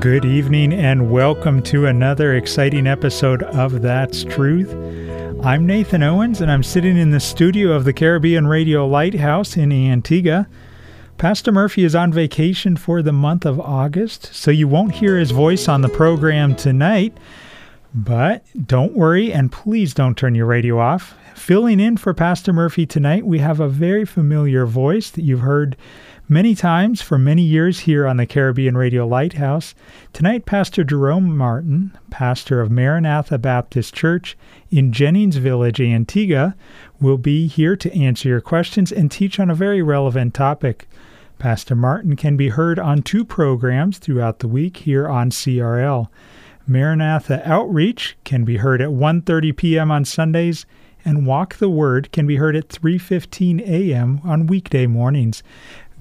[0.00, 4.72] Good evening and welcome to another exciting episode of That's Truth.
[5.42, 9.72] I'm Nathan Owens and I'm sitting in the studio of the Caribbean Radio Lighthouse in
[9.72, 10.46] Antigua.
[11.16, 15.32] Pastor Murphy is on vacation for the month of August, so you won't hear his
[15.32, 17.18] voice on the program tonight.
[17.92, 21.16] But don't worry and please don't turn your radio off.
[21.34, 25.76] Filling in for Pastor Murphy tonight, we have a very familiar voice that you've heard
[26.28, 29.74] many times for many years here on the Caribbean Radio Lighthouse.
[30.12, 34.36] Tonight, Pastor Jerome Martin, pastor of Maranatha Baptist Church
[34.70, 36.54] in Jennings Village, Antigua,
[37.00, 40.88] will be here to answer your questions and teach on a very relevant topic.
[41.38, 46.08] Pastor Martin can be heard on two programs throughout the week here on CRL.
[46.66, 49.90] Maranatha Outreach can be heard at 1:30 p.m.
[49.90, 50.66] on Sundays
[51.04, 54.20] and Walk the Word can be heard at 3:15 a.m.
[54.24, 55.42] on weekday mornings.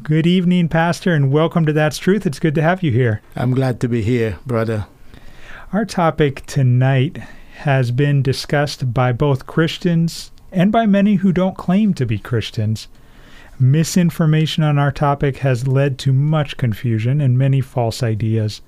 [0.07, 2.25] Good evening, Pastor, and welcome to That's Truth.
[2.25, 3.21] It's good to have you here.
[3.35, 4.87] I'm glad to be here, brother.
[5.73, 7.17] Our topic tonight
[7.57, 12.87] has been discussed by both Christians and by many who don't claim to be Christians.
[13.59, 18.61] Misinformation on our topic has led to much confusion and many false ideas.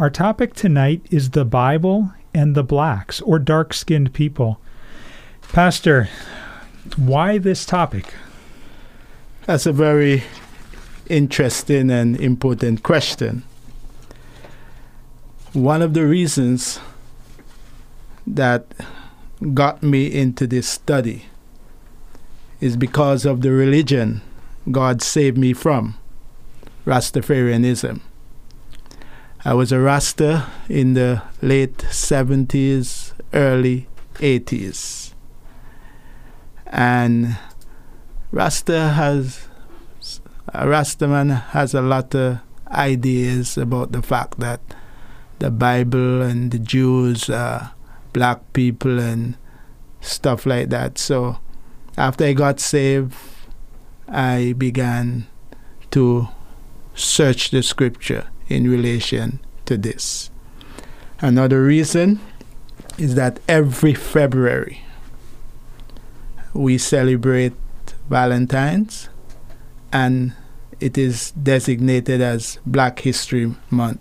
[0.00, 4.60] Our topic tonight is the Bible and the blacks, or dark skinned people.
[5.52, 6.08] Pastor,
[6.96, 8.12] why this topic?
[9.46, 10.24] That's a very
[11.08, 13.42] interesting and important question.
[15.52, 16.78] One of the reasons
[18.26, 18.66] that
[19.54, 21.26] got me into this study
[22.60, 24.20] is because of the religion
[24.70, 25.96] God saved me from,
[26.84, 28.00] Rastafarianism.
[29.44, 33.86] I was a Rasta in the late 70s, early
[34.16, 35.12] 80s.
[36.66, 37.38] And
[38.30, 39.48] Rasta has
[40.54, 42.38] Rastaman has a lot of
[42.70, 44.60] ideas about the fact that
[45.38, 47.72] the Bible and the Jews are
[48.12, 49.36] black people and
[50.00, 50.98] stuff like that.
[50.98, 51.38] So
[51.96, 53.14] after I got saved,
[54.08, 55.26] I began
[55.90, 56.28] to
[56.94, 60.30] search the scripture in relation to this.
[61.20, 62.20] Another reason
[62.96, 64.82] is that every February
[66.54, 67.52] we celebrate
[68.08, 69.08] Valentine's,
[69.92, 70.34] and
[70.80, 74.00] it is designated as Black History Month.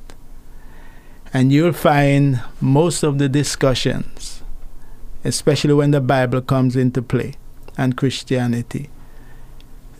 [1.33, 4.43] And you'll find most of the discussions,
[5.23, 7.33] especially when the Bible comes into play
[7.77, 8.89] and Christianity,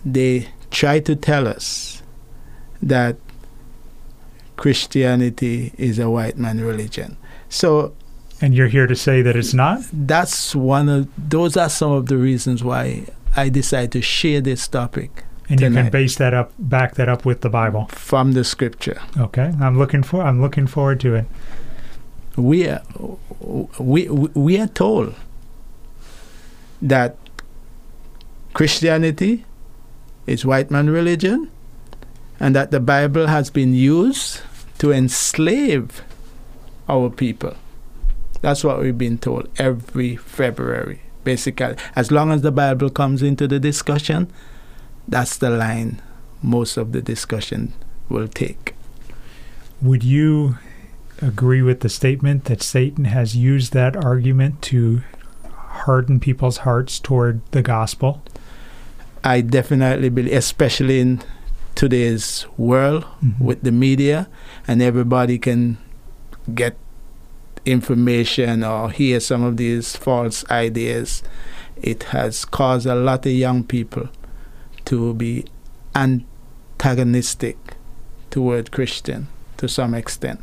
[0.05, 2.01] they try to tell us
[2.81, 3.17] that
[4.55, 7.17] Christianity is a white man religion.
[7.49, 7.93] So
[8.39, 9.81] and you're here to say that it's not?
[9.91, 13.05] That's one of those are some of the reasons why
[13.35, 15.23] I decided to share this topic.
[15.50, 15.69] And tonight.
[15.69, 19.02] you can base that up, back that up with the Bible from the Scripture.
[19.18, 20.22] Okay, I'm looking for.
[20.22, 21.25] I'm looking forward to it.
[22.35, 22.81] We are,
[23.80, 25.16] we we are told
[26.81, 27.18] that
[28.53, 29.46] Christianity
[30.25, 31.50] is white man religion,
[32.40, 34.41] and that the Bible has been used
[34.79, 36.03] to enslave
[36.90, 37.56] our people.
[38.41, 41.76] That's what we've been told every February basically.
[41.93, 44.32] As long as the Bible comes into the discussion,
[45.07, 46.01] that's the line
[46.41, 47.73] most of the discussion
[48.09, 48.75] will take.
[49.81, 50.57] Would you
[51.21, 55.01] agree with the statement that Satan has used that argument to
[55.45, 58.21] harden people's hearts toward the gospel?
[59.23, 61.21] I definitely believe, especially in
[61.75, 63.43] today's world mm-hmm.
[63.43, 64.29] with the media,
[64.67, 65.77] and everybody can
[66.53, 66.77] get
[67.65, 71.23] information or hear some of these false ideas,
[71.81, 74.09] it has caused a lot of young people
[74.87, 75.45] to be
[75.95, 77.57] antagonistic
[78.29, 80.39] toward Christian to some extent.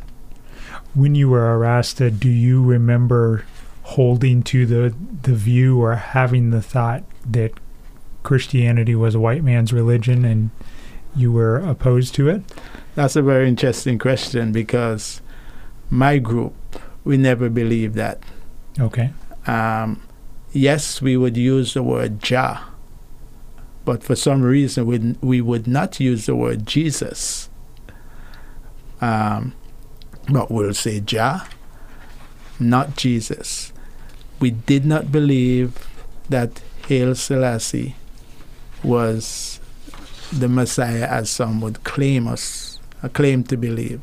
[0.94, 3.44] When you were a Rasta, do you remember
[3.82, 7.52] holding to the the view or having the thought that
[8.22, 10.50] Christianity was a white man's religion and
[11.16, 12.42] you were opposed to it?
[12.94, 15.20] That's a very interesting question because
[15.90, 16.54] my group,
[17.04, 18.22] we never believed that.
[18.78, 19.10] Okay.
[19.46, 20.02] Um,
[20.52, 22.60] yes, we would use the word Jah,
[23.84, 27.48] but for some reason we, we would not use the word Jesus.
[29.00, 29.54] Um,
[30.28, 31.46] but we'll say Jah,
[32.58, 33.72] not Jesus.
[34.40, 35.86] We did not believe
[36.28, 37.96] that Haile Selassie
[38.82, 39.60] was
[40.32, 42.78] the Messiah as some would claim us,
[43.12, 44.00] claim to believe.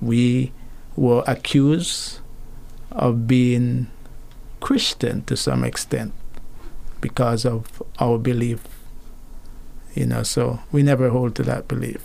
[0.00, 0.52] We
[0.96, 2.20] were accused
[2.90, 3.88] of being
[4.60, 6.12] Christian to some extent
[7.00, 8.60] because of our belief.
[9.94, 12.02] You know, so we never hold to that belief.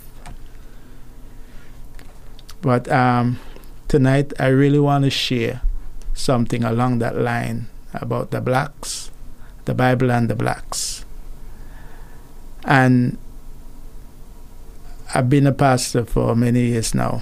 [2.61, 3.39] But um,
[3.87, 5.61] tonight I really want to share
[6.13, 9.11] something along that line about the blacks,
[9.65, 11.05] the Bible and the blacks.
[12.63, 13.17] And
[15.13, 17.21] I've been a pastor for many years now,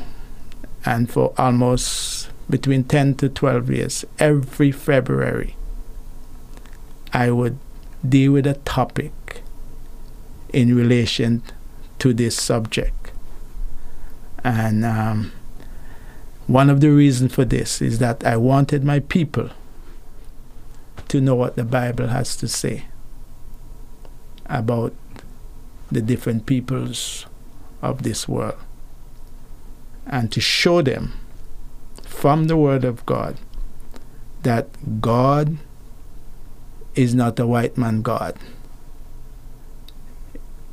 [0.85, 5.55] and for almost between 10 to 12 years, every February,
[7.11, 7.57] I would
[8.07, 9.11] deal with a topic
[10.53, 11.41] in relation
[11.99, 13.11] to this subject.
[14.43, 15.31] And um,
[16.47, 19.49] one of the reasons for this is that I wanted my people
[21.07, 22.85] to know what the Bible has to say
[24.47, 24.93] about
[25.91, 27.25] the different peoples
[27.81, 28.57] of this world
[30.05, 31.13] and to show them
[32.03, 33.37] from the Word of God
[34.43, 35.57] that God
[36.95, 38.37] is not a white man God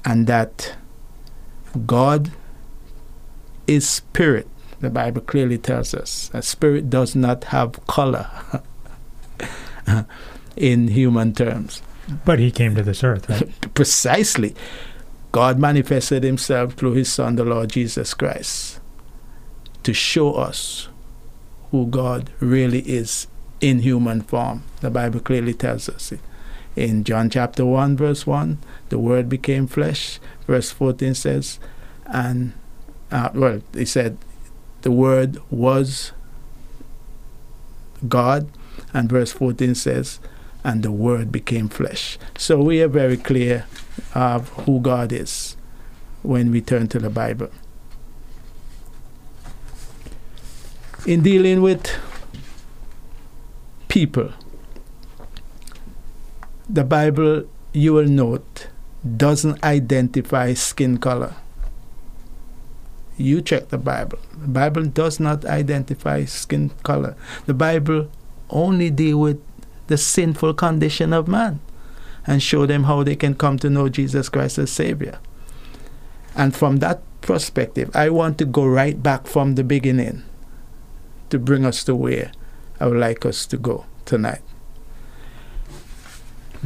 [0.08, 0.74] and that
[1.86, 2.32] God
[3.66, 4.48] is spirit.
[4.80, 8.30] The Bible clearly tells us a spirit does not have color
[10.56, 11.82] in human terms.
[12.24, 13.50] But he came to this earth, right?
[13.74, 14.54] Precisely.
[15.30, 18.80] God manifested himself through his Son, the Lord Jesus Christ,
[19.82, 20.88] to show us
[21.70, 23.26] who God really is
[23.60, 24.62] in human form.
[24.80, 26.20] The Bible clearly tells us it.
[26.78, 28.56] In John chapter 1, verse 1,
[28.88, 30.20] the Word became flesh.
[30.46, 31.58] Verse 14 says,
[32.06, 32.52] and,
[33.10, 34.16] uh, well, he said,
[34.82, 36.12] the Word was
[38.06, 38.48] God.
[38.94, 40.20] And verse 14 says,
[40.62, 42.16] and the Word became flesh.
[42.36, 43.66] So we are very clear
[44.14, 45.56] of who God is
[46.22, 47.50] when we turn to the Bible.
[51.04, 51.90] In dealing with
[53.88, 54.32] people,
[56.68, 58.68] the Bible, you will note,
[59.16, 61.34] doesn't identify skin color.
[63.16, 64.18] You check the Bible.
[64.32, 67.16] The Bible does not identify skin color.
[67.46, 68.10] The Bible
[68.50, 69.40] only deal with
[69.88, 71.60] the sinful condition of man
[72.26, 75.18] and show them how they can come to know Jesus Christ as Savior.
[76.36, 80.22] And from that perspective, I want to go right back from the beginning
[81.30, 82.32] to bring us to where
[82.78, 84.42] I would like us to go tonight.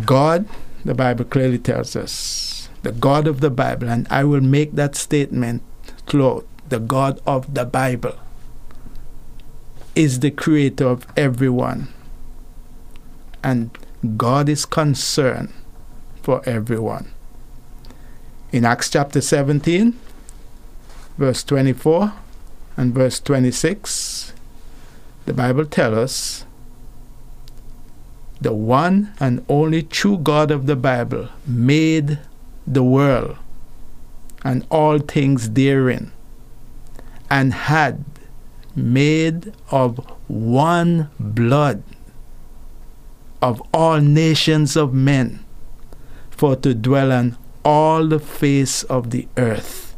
[0.04, 0.48] God,
[0.84, 4.96] the Bible clearly tells us, the God of the Bible, and I will make that
[4.96, 5.62] statement
[6.06, 8.14] throughout the God of the Bible
[9.94, 11.88] is the creator of everyone.
[13.44, 13.76] And
[14.16, 15.52] God is concerned
[16.22, 17.10] for everyone.
[18.50, 19.98] In Acts chapter 17,
[21.19, 22.12] verse 24
[22.76, 24.32] and verse 26,
[25.26, 26.44] the Bible tells us
[28.43, 32.19] the one and only true God of the Bible made
[32.67, 33.37] the world
[34.44, 36.11] and all things therein,
[37.31, 38.05] and had
[38.75, 41.82] made of one blood
[43.41, 45.44] of all nations of men,
[46.31, 49.94] for to dwell on all the face of the earth.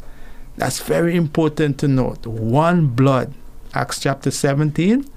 [0.56, 2.26] That's very important to note.
[2.26, 3.34] One blood.
[3.72, 5.08] Acts chapter 17.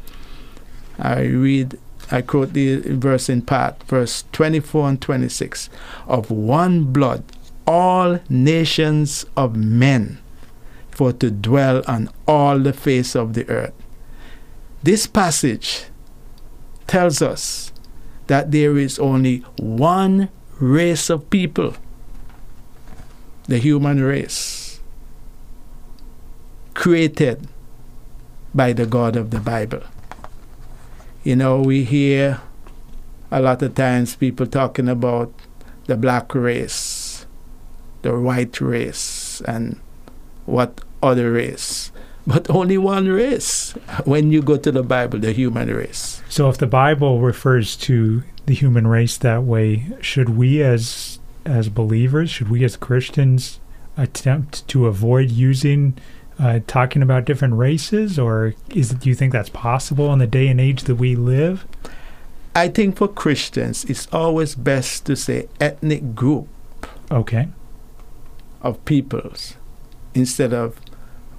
[0.98, 5.70] I read, I quote the verse in part, verse 24 and 26.
[6.08, 7.24] Of one blood,
[7.66, 10.20] all nations of men,
[10.90, 13.74] for to dwell on all the face of the earth.
[14.84, 15.86] This passage
[16.86, 17.74] tells us
[18.28, 21.76] that there is only one race of people
[23.48, 24.82] the human race
[26.74, 27.48] created
[28.54, 29.82] by the God of the Bible.
[31.28, 32.40] You know, we hear
[33.32, 35.34] a lot of times people talking about
[35.86, 37.26] the black race,
[38.02, 39.78] the white race, and
[40.46, 41.92] what other race.
[42.28, 43.72] but only one race
[44.06, 46.22] when you go to the Bible, the human race.
[46.30, 51.68] So if the Bible refers to the human race that way, should we as as
[51.68, 53.60] believers, should we as Christians
[53.98, 55.98] attempt to avoid using
[56.40, 60.28] uh, talking about different races, or is it, do you think that's possible in the
[60.28, 61.66] day and age that we live?
[62.56, 66.48] I think for Christians, it's always best to say ethnic group
[67.12, 67.48] Okay.
[68.62, 69.56] of peoples
[70.14, 70.80] instead of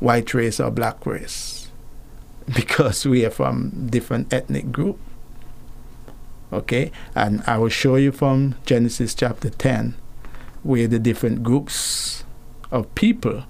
[0.00, 1.70] white race or black race
[2.54, 4.98] because we are from different ethnic group.
[6.52, 9.94] Okay, and I will show you from Genesis chapter 10
[10.62, 12.24] where the different groups
[12.70, 13.44] of people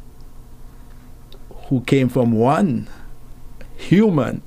[1.69, 2.89] who came from one
[3.77, 4.43] human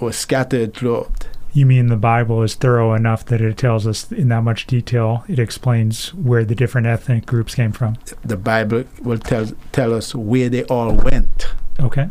[0.00, 1.28] were scattered throughout.
[1.52, 5.24] You mean the Bible is thorough enough that it tells us in that much detail?
[5.28, 7.96] It explains where the different ethnic groups came from.
[8.22, 11.46] The Bible will tell tell us where they all went.
[11.80, 12.10] Okay.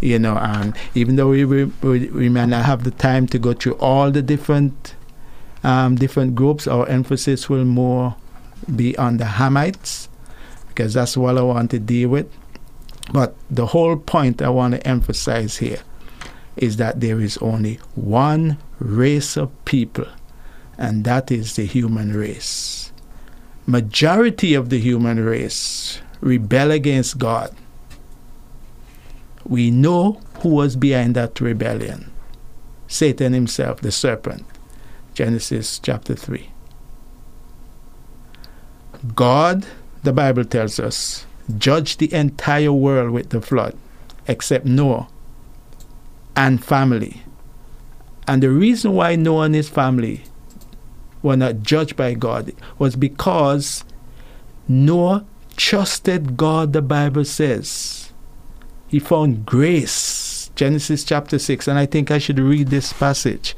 [0.00, 3.38] you know, and even though we, we, we we may not have the time to
[3.38, 4.94] go through all the different
[5.64, 8.16] um, different groups, our emphasis will more
[8.74, 10.08] be on the Hamites
[10.68, 12.32] because that's what I want to deal with.
[13.12, 15.80] But the whole point I want to emphasize here
[16.56, 20.06] is that there is only one race of people,
[20.76, 22.92] and that is the human race.
[23.66, 27.54] Majority of the human race rebel against God
[29.48, 32.10] we know who was behind that rebellion
[32.86, 34.46] Satan himself, the serpent.
[35.12, 36.50] Genesis chapter 3.
[39.14, 39.66] God,
[40.04, 43.76] the Bible tells us, judged the entire world with the flood,
[44.26, 45.08] except Noah
[46.36, 47.22] and family.
[48.26, 50.24] And the reason why Noah and his family
[51.22, 53.84] were not judged by God was because
[54.68, 55.24] Noah
[55.56, 58.12] trusted God, the Bible says
[58.88, 60.50] he found grace.
[60.54, 61.68] Genesis chapter 6.
[61.68, 63.54] And I think I should read this passage.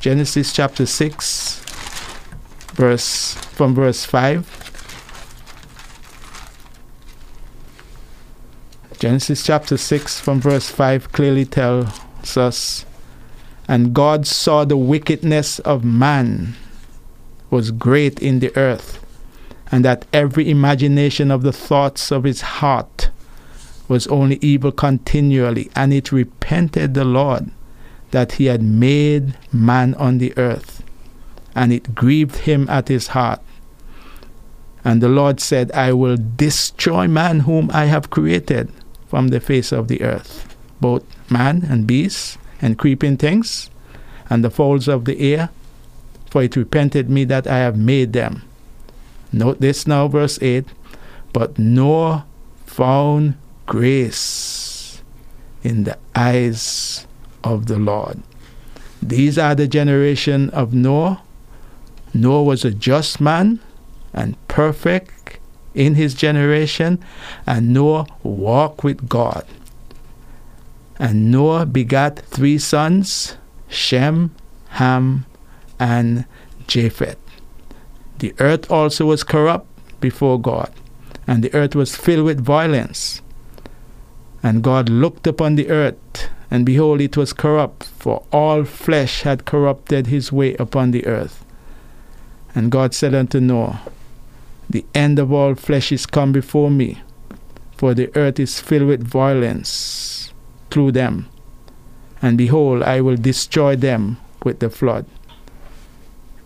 [0.00, 1.60] Genesis chapter 6,
[2.74, 4.67] verse from verse 5.
[8.98, 12.84] Genesis chapter 6 from verse 5 clearly tells us
[13.68, 16.56] and God saw the wickedness of man
[17.48, 18.98] was great in the earth
[19.70, 23.10] and that every imagination of the thoughts of his heart
[23.86, 27.50] was only evil continually, and it repented the Lord
[28.10, 30.82] that he had made man on the earth,
[31.54, 33.40] and it grieved him at his heart.
[34.84, 38.70] And the Lord said, I will destroy man whom I have created
[39.08, 43.70] from the face of the earth, both man and beast, and creeping things,
[44.30, 45.50] and the fowls of the air,
[46.30, 48.42] for it repented me that I have made them.
[49.32, 50.66] Note this now, verse 8
[51.32, 52.26] But Noah
[52.66, 53.36] found
[53.66, 55.02] grace
[55.62, 57.06] in the eyes
[57.42, 58.22] of the Lord.
[59.02, 61.22] These are the generation of Noah.
[62.12, 63.60] Noah was a just man
[64.12, 65.17] and perfect
[65.74, 67.02] in his generation,
[67.46, 69.44] and Noah walked with God.
[70.98, 73.36] And Noah begat three sons
[73.68, 74.34] Shem,
[74.70, 75.26] Ham,
[75.78, 76.24] and
[76.66, 77.18] Japheth.
[78.18, 79.66] The earth also was corrupt
[80.00, 80.72] before God,
[81.26, 83.22] and the earth was filled with violence.
[84.42, 89.44] And God looked upon the earth, and behold, it was corrupt, for all flesh had
[89.44, 91.44] corrupted his way upon the earth.
[92.54, 93.82] And God said unto Noah,
[94.70, 97.02] The end of all flesh is come before me,
[97.76, 100.32] for the earth is filled with violence
[100.70, 101.28] through them.
[102.20, 105.06] And behold, I will destroy them with the flood.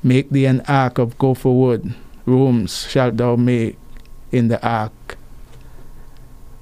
[0.03, 1.95] Make thee an ark of gopher wood,
[2.27, 3.79] rooms shalt thou make
[4.31, 5.17] in the ark,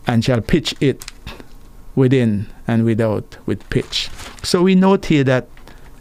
[0.07, 1.05] and shall pitch it
[1.95, 4.09] within and without with pitch.
[4.43, 5.49] So we note here that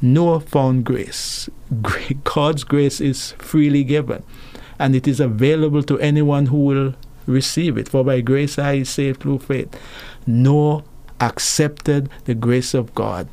[0.01, 1.49] Noah found grace.
[2.23, 4.23] God's grace is freely given,
[4.79, 6.95] and it is available to anyone who will
[7.27, 7.87] receive it.
[7.87, 9.77] For by grace I is saved through faith.
[10.25, 10.83] Noah
[11.19, 13.27] accepted the grace of God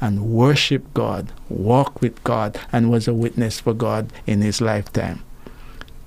[0.00, 5.22] and worshiped God, walked with God, and was a witness for God in his lifetime.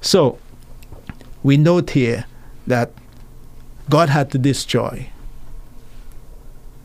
[0.01, 0.39] So
[1.43, 2.25] we note here
[2.67, 2.91] that
[3.89, 5.09] God had to destroy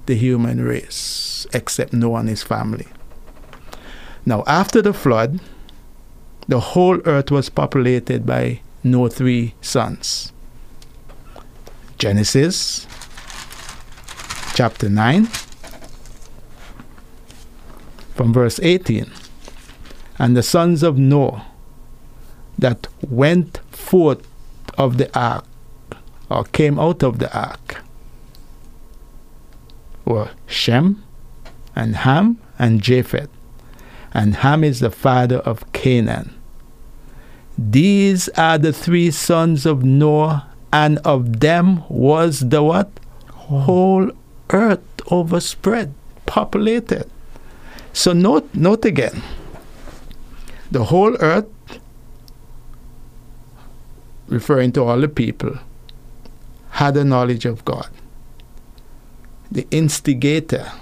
[0.06, 2.88] the human race, except Noah and his family.
[4.26, 5.40] Now, after the flood,
[6.48, 10.32] the whole earth was populated by Noah's three sons.
[11.98, 12.86] Genesis
[14.54, 15.26] chapter 9,
[18.14, 19.10] from verse 18.
[20.18, 21.46] And the sons of Noah
[22.58, 24.26] that went forth
[24.78, 25.44] of the ark,
[26.30, 27.82] or came out of the ark,
[30.04, 31.02] were Shem
[31.74, 33.33] and Ham and Japheth.
[34.14, 36.32] And Ham is the father of Canaan.
[37.58, 42.90] These are the three sons of Noah, and of them was the what?
[43.30, 44.10] Whole
[44.50, 44.80] earth
[45.10, 45.92] overspread,
[46.26, 47.10] populated.
[47.92, 49.22] So note, note again,
[50.70, 51.46] the whole earth,
[54.26, 55.58] referring to all the people,
[56.70, 57.88] had a knowledge of God.
[59.52, 60.72] The instigator,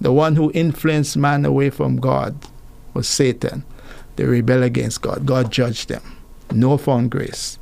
[0.00, 2.36] the one who influenced man away from God,
[2.94, 3.64] was Satan.
[4.16, 5.26] They rebel against God.
[5.26, 6.02] God judged them.
[6.50, 7.58] Noah found grace.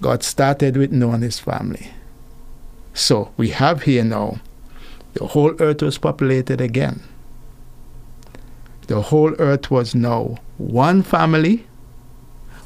[0.00, 1.90] God started with Noah and his family.
[2.94, 4.40] So we have here now
[5.14, 7.02] the whole earth was populated again.
[8.86, 11.66] The whole earth was now one family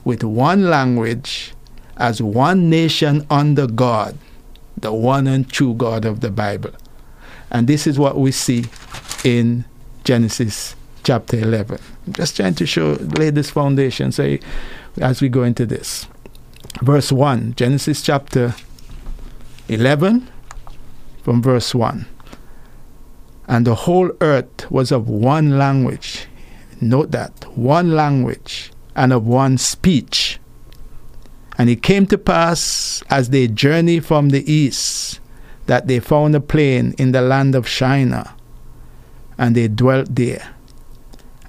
[0.05, 1.53] with one language
[1.97, 4.17] as one nation under God,
[4.77, 6.71] the one and true God of the Bible.
[7.57, 8.67] And this is what we see
[9.25, 9.65] in
[10.05, 11.79] Genesis chapter 11.
[12.07, 14.37] I'm just trying to show, lay this foundation so
[15.01, 16.07] as we go into this.
[16.83, 18.55] Verse 1, Genesis chapter
[19.71, 20.29] 11,
[21.23, 22.05] from verse 1.
[23.49, 26.27] And the whole earth was of one language.
[26.83, 30.39] Note that, one language and of one speech.
[31.57, 35.21] And it came to pass as they journeyed from the east
[35.67, 38.35] that they found a plain in the land of Shinar,
[39.39, 40.55] and they dwelt there.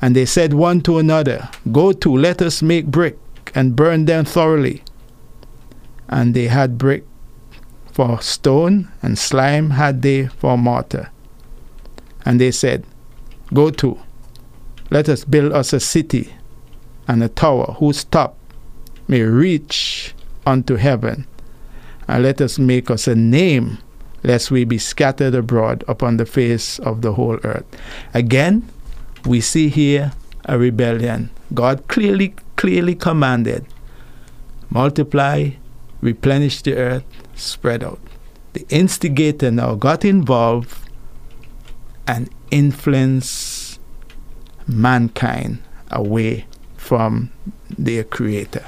[0.01, 3.17] And they said one to another, Go to, let us make brick,
[3.55, 4.83] and burn them thoroughly.
[6.09, 7.03] And they had brick
[7.91, 11.09] for stone, and slime had they for mortar.
[12.25, 12.85] And they said,
[13.53, 13.97] Go to,
[14.89, 16.33] let us build us a city
[17.07, 18.37] and a tower whose top
[19.07, 20.13] may reach
[20.45, 21.25] unto heaven,
[22.07, 23.77] and let us make us a name,
[24.23, 27.65] lest we be scattered abroad upon the face of the whole earth.
[28.13, 28.67] Again,
[29.25, 30.13] we see here
[30.45, 31.29] a rebellion.
[31.53, 33.65] God clearly, clearly commanded
[34.69, 35.51] multiply,
[36.01, 37.03] replenish the earth,
[37.35, 37.99] spread out.
[38.53, 40.77] The instigator now got involved
[42.07, 43.79] and influenced
[44.67, 47.31] mankind away from
[47.69, 48.65] their creator.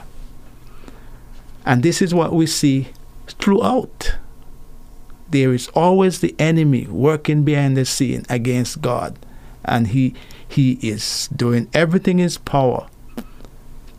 [1.66, 2.90] And this is what we see
[3.28, 4.16] throughout.
[5.30, 9.18] There is always the enemy working behind the scene against God.
[9.66, 10.16] And he,
[10.48, 12.88] he is doing everything in his power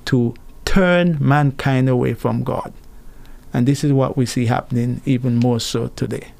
[0.07, 2.73] to turn mankind away from God.
[3.53, 6.33] And this is what we see happening even more so today.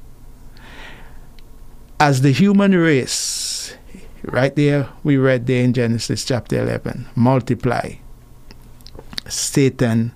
[1.99, 3.77] As the human race,
[4.23, 7.95] right there, we read there in Genesis chapter 11, multiply.
[9.29, 10.13] Satan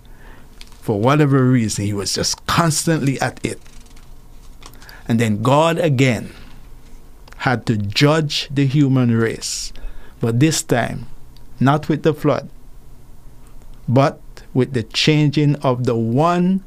[0.84, 3.58] for whatever reason, he was just constantly at it.
[5.09, 6.33] And then God again
[7.38, 9.73] had to judge the human race.
[10.21, 11.07] But this time,
[11.61, 12.49] not with the flood,
[13.88, 14.21] but
[14.55, 16.62] with the changing of the one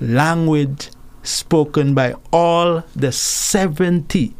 [0.00, 0.90] language
[1.22, 4.34] spoken by all the 70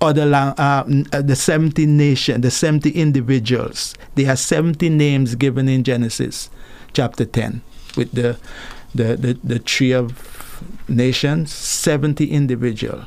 [0.00, 0.84] other lang- uh,
[1.22, 3.94] the 70 nation, the 70 individuals.
[4.14, 6.50] There are 70 names given in Genesis
[6.92, 7.62] chapter 10
[7.96, 8.38] with the,
[8.94, 10.35] the, the, the tree of
[10.88, 13.06] nations, 70 individual.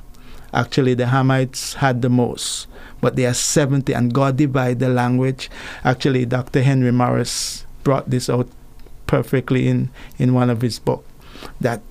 [0.53, 2.67] Actually, the Hamites had the most,
[3.01, 5.49] but there are 70, and God divided the language.
[5.83, 6.63] Actually, Dr.
[6.63, 8.49] Henry Morris brought this out
[9.05, 11.09] perfectly in, in one of his books
[11.61, 11.81] that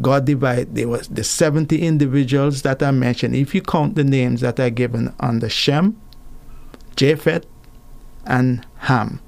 [0.00, 3.34] God divided, there was the 70 individuals that are mentioned.
[3.34, 6.00] If you count the names that are given under Shem,
[6.96, 7.46] Japheth,
[8.26, 9.20] and Ham,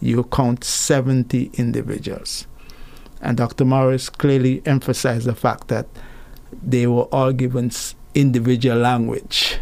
[0.00, 2.46] you count 70 individuals.
[3.24, 3.64] And Dr.
[3.64, 5.86] Morris clearly emphasized the fact that
[6.62, 7.70] they were all given
[8.14, 9.58] individual language.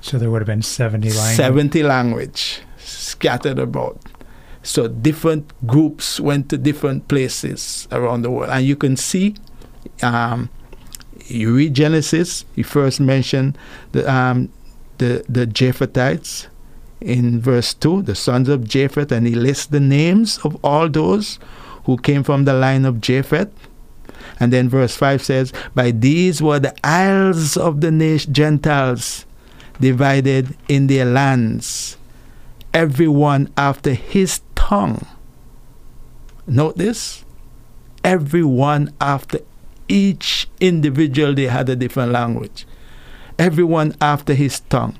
[0.00, 1.36] So there would have been 70 language.
[1.36, 4.00] 70 language scattered about.
[4.62, 8.50] So different groups went to different places around the world.
[8.50, 9.34] And you can see,
[10.02, 10.48] um,
[11.26, 13.56] you read Genesis, you first mention
[13.92, 14.50] the, um,
[14.98, 16.46] the, the Japhethites,
[17.00, 21.38] in verse 2, the sons of Japheth, and he lists the names of all those
[21.84, 23.52] who came from the line of Japheth.
[24.40, 29.26] And then verse 5 says, By these were the isles of the Gentiles
[29.80, 31.96] divided in their lands,
[32.72, 35.06] everyone after his tongue.
[36.46, 37.24] Note this
[38.02, 39.38] everyone after
[39.88, 42.66] each individual, they had a different language.
[43.38, 44.96] Everyone after his tongue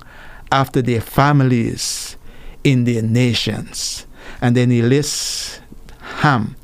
[0.51, 2.17] after their families
[2.65, 4.07] in their nations.
[4.41, 5.61] And then he lists
[6.01, 6.57] Ham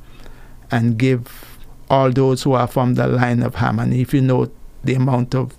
[0.71, 3.79] and give all those who are from the line of Ham.
[3.79, 4.51] And if you know
[4.85, 5.57] the amount of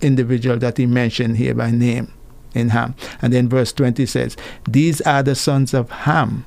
[0.00, 2.12] individual that he mentioned here by name
[2.54, 2.94] in Ham.
[3.20, 4.36] And then verse 20 says,
[4.68, 6.44] These are the sons of Ham,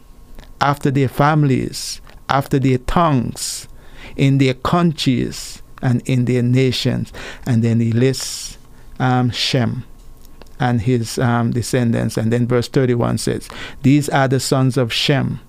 [0.59, 3.67] after their families, after their tongues,
[4.15, 7.11] in their countries, and in their nations.
[7.45, 8.57] And then he lists
[8.99, 9.83] um, Shem
[10.59, 12.17] and his um, descendants.
[12.17, 13.49] And then verse 31 says,
[13.81, 15.39] These are the sons of Shem,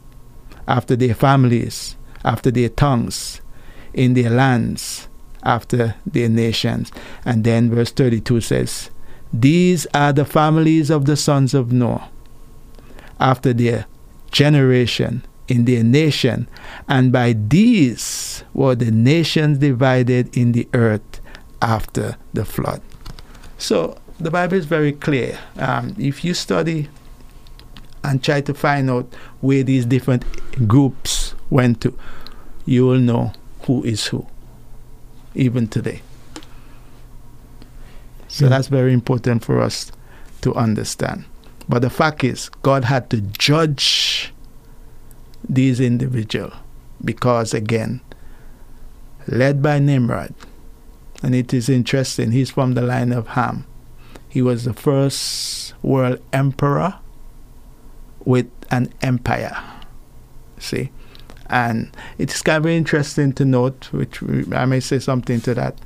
[0.67, 3.41] after their families, after their tongues,
[3.93, 5.09] in their lands,
[5.43, 6.93] after their nations.
[7.25, 8.91] And then verse 32 says,
[9.33, 12.09] These are the families of the sons of Noah,
[13.19, 13.87] after their
[14.31, 16.49] generation, in their nation,
[16.89, 21.21] and by these were the nations divided in the earth
[21.61, 22.81] after the flood.
[23.59, 25.39] So the Bible is very clear.
[25.57, 26.89] Um, if you study
[28.05, 30.25] and try to find out where these different
[30.67, 31.97] groups went to,
[32.65, 34.27] you will know who is who,
[35.35, 36.01] even today.
[38.29, 38.51] So yeah.
[38.51, 39.93] that's very important for us
[40.41, 41.27] to understand.
[41.69, 44.33] But the fact is, God had to judge
[45.49, 46.55] these individuals
[47.05, 48.01] because, again,
[49.27, 50.35] led by Nimrod,
[51.23, 53.67] and it is interesting, he's from the line of Ham.
[54.29, 56.95] He was the first world emperor
[58.25, 59.57] with an empire.
[60.59, 60.91] See?
[61.49, 65.79] And it's kind of interesting to note, which I may say something to that,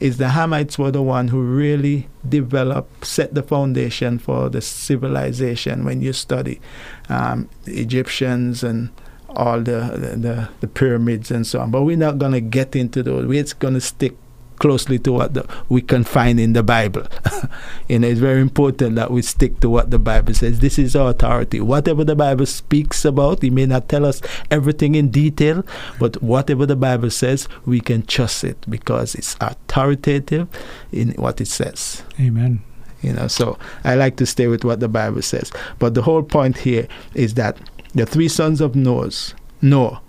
[0.00, 5.84] is the Hamites were the one who really developed, set the foundation for the civilization.
[5.84, 6.60] When you study
[7.08, 8.90] um, Egyptians and
[9.28, 13.02] all the, the, the pyramids and so on, but we're not going to get into
[13.02, 13.26] those.
[13.26, 14.16] We're just going to stick
[14.62, 17.02] closely to what the, we can find in the Bible.
[17.88, 20.60] you know, it's very important that we stick to what the Bible says.
[20.60, 21.60] This is our authority.
[21.60, 24.22] Whatever the Bible speaks about, it may not tell us
[24.52, 25.66] everything in detail,
[25.98, 30.46] but whatever the Bible says, we can trust it because it's authoritative
[30.92, 32.04] in what it says.
[32.20, 32.62] Amen.
[33.02, 35.50] You know, so I like to stay with what the Bible says.
[35.80, 37.58] But the whole point here is that
[37.96, 40.00] the three sons of Noah's, Noah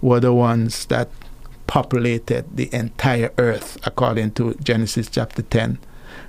[0.00, 1.10] were the ones that
[1.70, 5.78] populated the entire earth, according to Genesis chapter 10,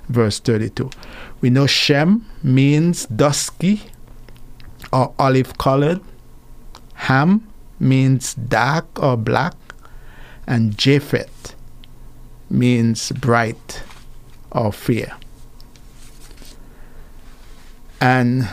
[0.08, 0.88] verse 32.
[1.40, 3.82] We know Shem means dusky
[4.92, 6.00] or olive colored,
[6.94, 7.44] Ham
[7.80, 9.56] means dark or black,
[10.46, 11.56] and Japheth
[12.48, 13.82] means bright
[14.52, 15.16] or fair.
[18.00, 18.44] And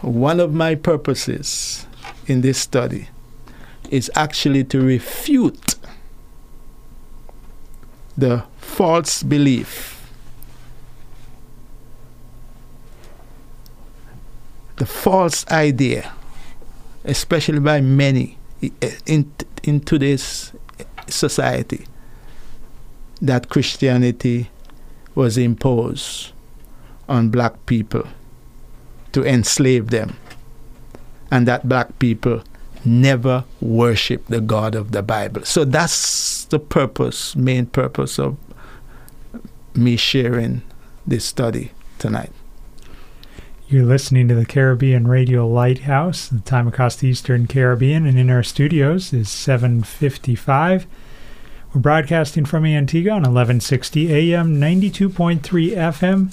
[0.00, 1.88] one of my purposes
[2.28, 3.08] in this study
[3.90, 5.65] is actually to refute
[8.16, 9.92] the false belief.
[14.76, 16.12] The false idea,
[17.04, 18.36] especially by many
[19.06, 20.52] in, in today's
[21.08, 21.86] society,
[23.22, 24.50] that Christianity
[25.14, 26.32] was imposed
[27.08, 28.06] on black people
[29.12, 30.16] to enslave them,
[31.30, 32.42] and that black people
[32.86, 35.44] never worship the God of the Bible.
[35.44, 38.36] So that's the purpose, main purpose of
[39.74, 40.62] me sharing
[41.06, 42.32] this study tonight.
[43.68, 46.28] You're listening to the Caribbean Radio Lighthouse.
[46.28, 50.86] The time across the Eastern Caribbean and in our studios is 755.
[51.74, 56.32] We're broadcasting from Antigua on 1160 AM, 92.3 FM,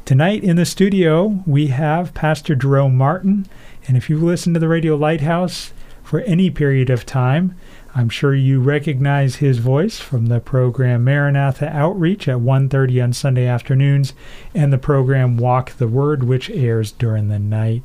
[0.05, 3.45] tonight in the studio, we have Pastor Jerome Martin.
[3.87, 5.71] And if you've listened to the Radio Lighthouse
[6.03, 7.55] for any period of time,
[7.93, 13.45] I'm sure you recognize his voice from the program Maranatha Outreach at 1:30 on Sunday
[13.45, 14.15] afternoons
[14.55, 17.83] and the program Walk the Word which airs during the night.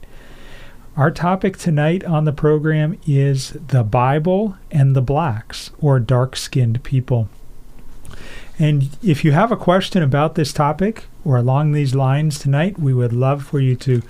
[0.97, 7.29] Our topic tonight on the program is the Bible and the blacks or dark-skinned people.
[8.63, 12.95] And if you have a question about this topic or along these lines tonight, we
[12.95, 14.03] would love for you to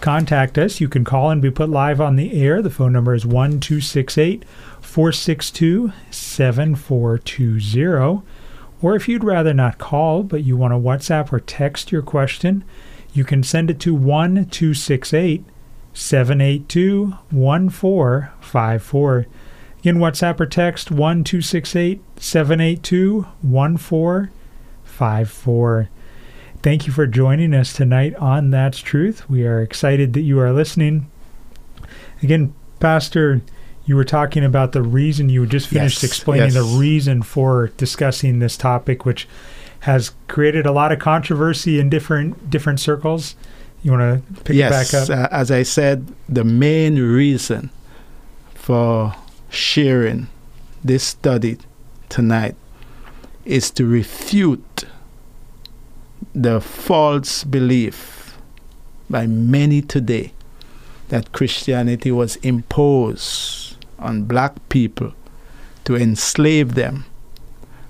[0.00, 0.80] contact us.
[0.80, 2.62] You can call and be put live on the air.
[2.62, 4.46] The phone number is 1268
[4.80, 8.22] 462 7420.
[8.80, 12.64] Or if you'd rather not call, but you want to WhatsApp or text your question,
[13.12, 15.44] you can send it to 1268
[15.92, 19.26] 782 1454.
[19.80, 25.88] Again, WhatsApp or text 1 782 1454.
[26.62, 29.30] Thank you for joining us tonight on That's Truth.
[29.30, 31.10] We are excited that you are listening.
[32.22, 33.40] Again, Pastor,
[33.86, 36.54] you were talking about the reason you just finished Yes, explaining yes.
[36.54, 39.26] the reason for discussing this topic, which
[39.80, 43.34] has created a lot of controversy in different different circles.
[43.82, 45.32] You want to pick yes, it back up?
[45.32, 47.70] uh, as I said, the main reason
[48.54, 49.14] for
[49.50, 50.28] sharing
[50.82, 51.58] this study
[52.08, 52.54] tonight
[53.44, 54.84] is to refute
[56.34, 58.38] the false belief
[59.08, 60.32] by many today
[61.08, 65.12] that Christianity was imposed on black people
[65.84, 67.04] to enslave them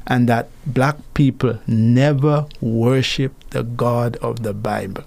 [0.07, 5.05] and that black people never worship the God of the Bible.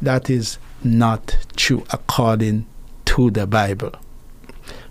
[0.00, 2.66] That is not true according
[3.04, 3.92] to the Bible.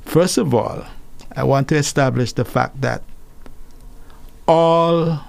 [0.08, 0.86] First of all,
[1.36, 3.04] I want to establish the fact that
[4.48, 5.20] all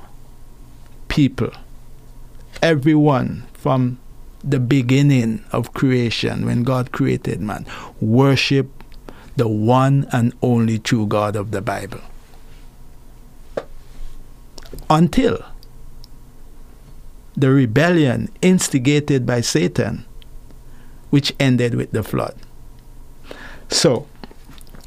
[1.08, 1.50] people,
[2.62, 3.98] everyone from
[4.44, 7.66] the beginning of creation, when God created man,
[8.00, 8.70] worship
[9.34, 12.00] the one and only true God of the Bible.
[14.88, 15.44] Until
[17.36, 20.04] the rebellion instigated by Satan,
[21.10, 22.36] which ended with the flood.
[23.70, 24.06] So,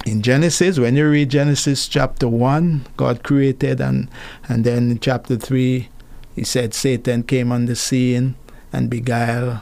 [0.06, 4.10] in Genesis, when you read Genesis chapter 1, God created, and,
[4.48, 5.90] and then in chapter 3,
[6.36, 8.36] he said Satan came on the scene
[8.74, 9.60] and beguiled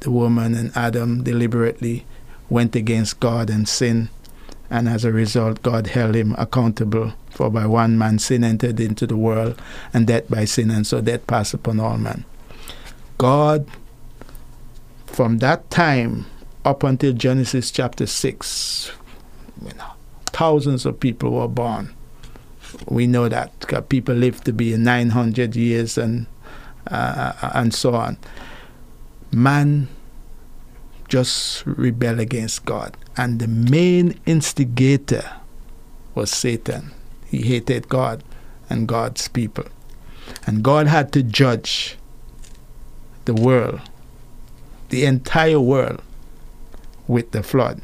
[0.00, 2.06] the woman, and Adam deliberately
[2.48, 4.08] went against God and sinned.
[4.70, 7.12] And as a result, God held him accountable.
[7.30, 9.60] For by one man sin entered into the world,
[9.92, 12.24] and death by sin, and so death passed upon all men.
[13.18, 13.66] God,
[15.06, 16.26] from that time
[16.64, 18.92] up until Genesis chapter 6,
[19.62, 19.92] you know,
[20.26, 21.94] thousands of people were born.
[22.86, 26.26] We know that people lived to be 900 years and
[26.86, 28.16] uh, and so on.
[29.32, 29.88] Man
[31.08, 35.28] just rebel against God, and the main instigator
[36.14, 36.92] was Satan.
[37.26, 38.22] He hated God
[38.68, 39.66] and God's people,
[40.46, 41.96] and God had to judge
[43.24, 43.80] the world,
[44.88, 46.00] the entire world,
[47.06, 47.80] with the flood.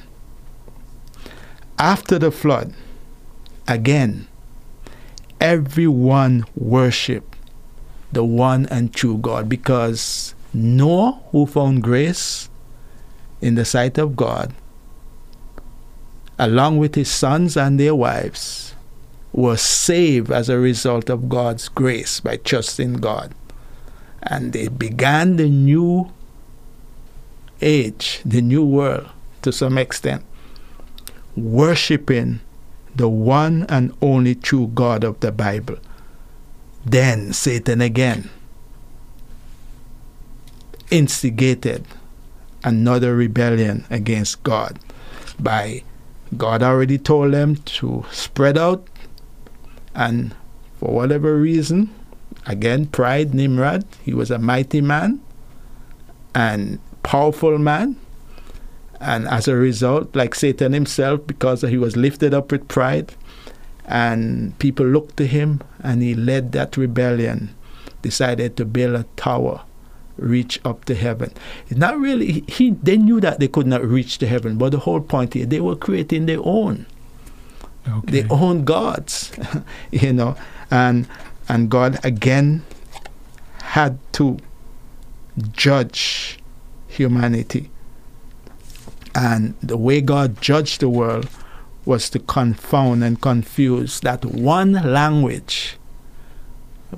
[1.79, 2.73] After the flood,
[3.69, 4.27] again,
[5.41, 7.37] everyone worshiped
[8.13, 12.49] the one and true God because Noah, who found grace
[13.43, 14.55] in the sight of God,
[16.39, 18.75] along with his sons and their wives,
[19.33, 23.35] was saved as a result of God's grace by trusting God.
[24.23, 26.11] And they began the new
[27.61, 29.09] age, the new world
[29.43, 30.25] to some extent,
[31.37, 32.41] worshiping
[32.95, 35.77] the one and only true God of the Bible.
[36.85, 38.31] Then Satan again
[40.91, 41.85] instigated
[42.65, 44.79] another rebellion against God
[45.39, 45.83] by
[46.37, 48.89] God already told them to spread out
[49.95, 50.35] and
[50.79, 51.93] for whatever reason
[52.47, 55.21] again pride Nimrod he was a mighty man
[56.35, 57.97] and powerful man
[59.01, 63.15] and as a result like Satan himself because he was lifted up with pride
[63.87, 67.55] and people looked to him and he led that rebellion
[68.03, 69.63] decided to build a tower
[70.17, 71.31] reach up to heaven.
[71.69, 74.79] It's not really he they knew that they could not reach to heaven but the
[74.79, 76.87] whole point here they were creating their own.
[77.89, 78.23] Okay.
[78.23, 79.31] their own gods
[79.91, 80.37] you know.
[80.71, 81.07] And
[81.49, 82.65] and god again
[83.61, 84.39] had to
[85.53, 86.39] judge
[86.89, 87.71] humanity
[89.17, 91.29] and the way god judged the world
[91.85, 95.79] was to confound and confuse that one language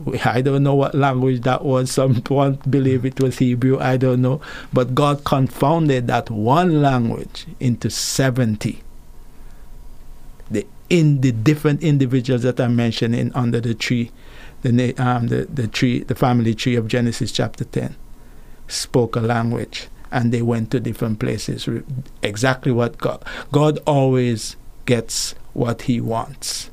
[0.24, 1.90] I don't know what language that was.
[1.90, 3.78] Some one believe it was Hebrew.
[3.78, 4.40] I don't know.
[4.72, 8.83] But God confounded that one language into 70.
[10.50, 14.11] The in the different individuals that are mentioned in under the tree,
[14.62, 17.94] the um, the the tree, the family tree of Genesis chapter 10,
[18.68, 21.68] spoke a language, and they went to different places.
[22.22, 26.70] Exactly what God God always gets what He wants,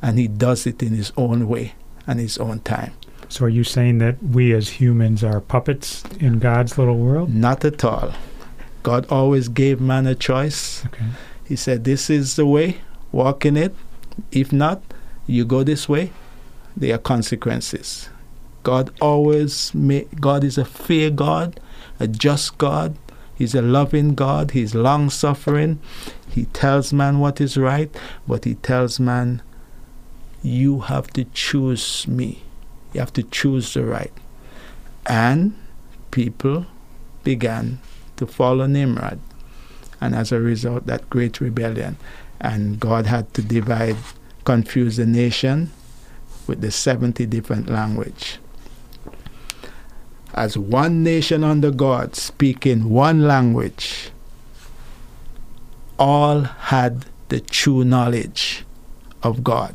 [0.00, 1.74] and He does it in His own way
[2.06, 2.92] and His own time.
[3.28, 7.34] So are you saying that we as humans are puppets in God's little world?
[7.34, 8.12] Not at all.
[8.82, 10.84] God always gave man a choice.
[10.86, 11.06] Okay.
[11.44, 13.74] He said, This is the way, walk in it.
[14.30, 14.82] If not,
[15.26, 16.12] you go this way.
[16.76, 18.10] There are consequences.
[18.62, 21.58] God always ma- God is a fair God,
[22.00, 22.96] a just God.
[23.34, 24.52] He's a loving God.
[24.52, 25.80] He's long suffering.
[26.28, 27.94] He tells man what is right,
[28.26, 29.42] but he tells man,
[30.42, 32.42] you have to choose me.
[32.92, 34.12] You have to choose the right.
[35.06, 35.56] And
[36.10, 36.66] people
[37.24, 37.80] began
[38.16, 39.18] to follow Nimrod.
[40.00, 41.96] And as a result, that great rebellion.
[42.40, 43.96] And God had to divide,
[44.44, 45.70] confuse the nation
[46.46, 48.38] with the 70 different language.
[50.34, 54.10] As one nation under God, speaking one language,
[55.98, 58.64] all had the true knowledge
[59.22, 59.74] of God.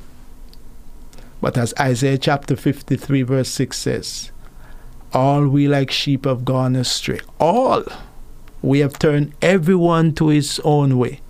[1.41, 4.32] But as Isaiah chapter 53, verse 6 says,
[5.13, 7.20] All we like sheep have gone astray.
[7.39, 7.84] All.
[8.62, 11.22] We have turned everyone to his own way.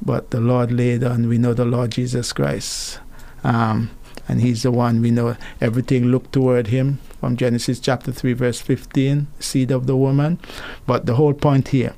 [0.00, 3.00] But the Lord laid on, we know the Lord Jesus Christ.
[3.42, 3.90] Um,
[4.28, 8.60] and he's the one we know everything looked toward him from Genesis chapter 3, verse
[8.60, 10.38] 15, seed of the woman.
[10.86, 11.94] But the whole point here,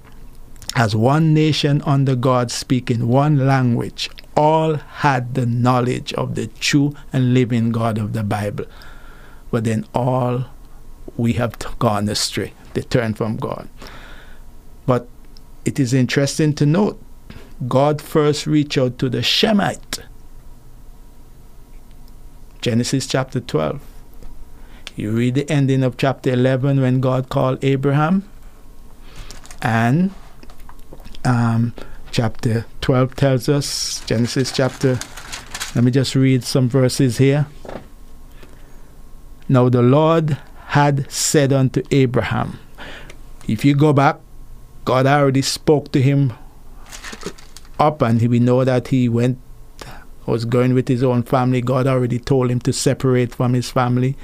[0.75, 6.95] as one nation under God speaking one language, all had the knowledge of the true
[7.13, 8.67] and living God of the Bible.
[9.51, 10.47] But then all
[11.17, 12.53] we have gone astray.
[12.75, 13.69] They turned from God.
[14.85, 15.09] But
[15.65, 17.01] it is interesting to note
[17.67, 20.01] God first reached out to the Shemite.
[22.67, 23.81] Genesis chapter 12.
[24.97, 28.29] You read the ending of chapter 11 when God called Abraham.
[29.63, 30.11] And
[31.25, 31.75] um,
[32.11, 34.99] chapter 12 tells us, Genesis chapter,
[35.77, 37.47] let me just read some verses here.
[39.49, 40.37] Now the Lord
[40.71, 42.59] had said unto Abraham,
[43.47, 44.19] if you go back,
[44.85, 46.33] God already spoke to him
[47.79, 49.39] up, and we know that he went,
[50.27, 51.61] was going with his own family.
[51.61, 54.17] God already told him to separate from his family,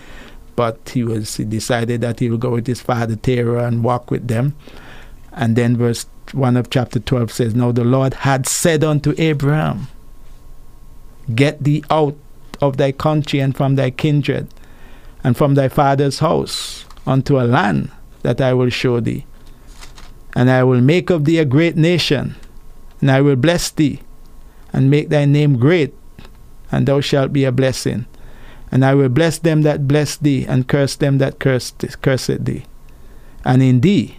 [0.57, 4.11] but he was he decided that he would go with his father Terah and walk
[4.11, 4.55] with them.
[5.33, 9.89] And then verse 1 of chapter 12 says, Now the Lord had said unto Abraham,
[11.35, 12.17] Get thee out
[12.61, 14.49] of thy country and from thy kindred
[15.25, 17.91] and from thy father's house unto a land
[18.23, 19.27] that I will show thee.
[20.35, 22.37] And I will make of thee a great nation,
[23.01, 24.01] and I will bless thee,
[24.73, 25.95] and make thy name great,
[26.71, 28.07] and thou shalt be a blessing.
[28.71, 32.65] And I will bless them that bless thee, and curse them that curse cursed thee.
[33.45, 34.17] And in thee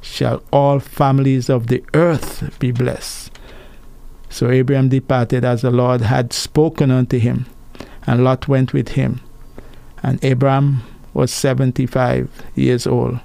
[0.00, 3.30] shall all families of the earth be blessed.
[4.28, 7.46] So Abraham departed as the Lord had spoken unto him,
[8.06, 9.20] and Lot went with him.
[10.02, 13.20] And Abraham was 75 years old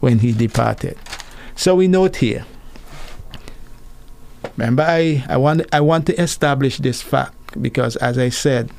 [0.00, 0.98] when he departed.
[1.54, 2.44] So we note here.
[4.56, 8.70] Remember, I, I, want, I want to establish this fact because, as I said,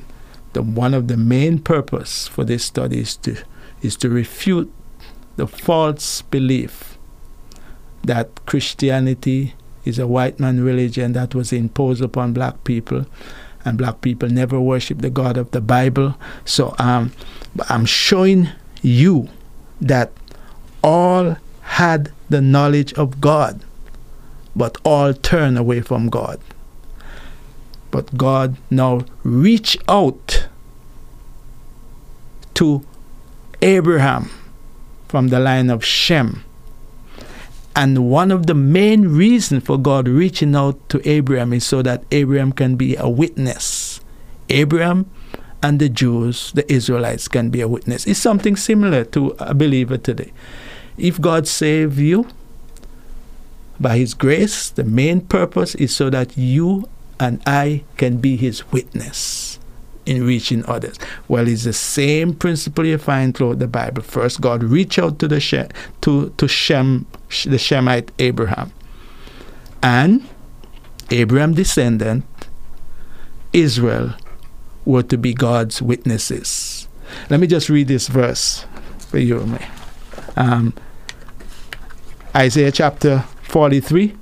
[0.52, 3.36] the, one of the main purpose for this study is to,
[3.82, 4.72] is to refute
[5.36, 6.96] the false belief
[8.02, 13.06] that Christianity is a white man religion that was imposed upon black people
[13.64, 16.16] and black people never worship the God of the Bible.
[16.44, 17.12] So um,
[17.68, 18.48] I'm showing
[18.80, 19.28] you
[19.80, 20.12] that
[20.82, 23.60] all had the knowledge of God,
[24.56, 26.40] but all turn away from God.
[27.92, 30.48] But God now reach out
[32.54, 32.84] to
[33.62, 34.30] Abraham
[35.06, 36.42] from the line of Shem
[37.76, 42.04] and one of the main reasons for God reaching out to Abraham is so that
[42.10, 44.00] Abraham can be a witness.
[44.48, 45.10] Abraham
[45.62, 48.06] and the Jews, the Israelites, can be a witness.
[48.06, 50.32] It's something similar to a believer today.
[50.96, 52.26] If God saved you
[53.80, 58.70] by His grace, the main purpose is so that you and I can be His
[58.72, 59.58] witness
[60.06, 60.98] in reaching others.
[61.28, 64.02] Well, it's the same principle you find throughout the Bible.
[64.02, 65.70] First, God reached out to the
[66.02, 67.06] to, to Shem,
[67.44, 68.72] the Shemite Abraham.
[69.82, 70.26] And
[71.10, 72.24] Abraham descendant,
[73.52, 74.14] Israel,
[74.84, 76.88] were to be God's witnesses.
[77.28, 78.64] Let me just read this verse
[78.98, 79.58] for you me.
[80.36, 80.74] Um,
[82.34, 84.14] Isaiah chapter 43.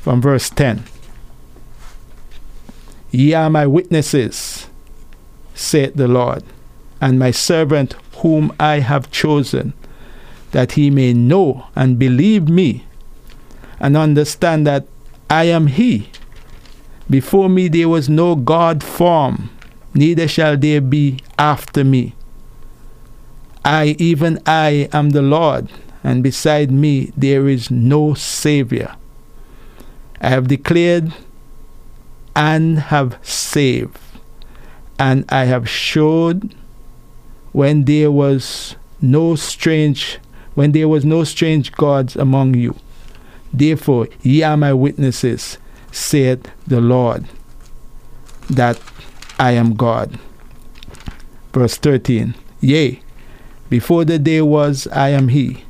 [0.00, 0.84] From verse 10.
[3.10, 4.68] Ye are my witnesses,
[5.54, 6.42] saith the Lord,
[7.00, 9.74] and my servant whom I have chosen,
[10.50, 12.84] that he may know and believe me,
[13.78, 14.86] and understand that
[15.30, 16.10] I am he.
[17.08, 19.50] Before me there was no God form,
[19.94, 22.14] neither shall there be after me.
[23.64, 25.68] I, even I, am the Lord,
[26.02, 28.94] and beside me there is no Savior.
[30.20, 31.12] I have declared
[32.34, 33.98] and have saved.
[34.98, 36.54] And I have showed
[37.52, 40.18] when there was no strange
[40.54, 42.74] when there was no strange gods among you.
[43.52, 45.58] Therefore ye are my witnesses,
[45.92, 47.26] said the Lord,
[48.50, 48.80] that
[49.38, 50.18] I am God.
[51.52, 53.00] Verse 13 Yea,
[53.68, 55.64] before the day was, I am He,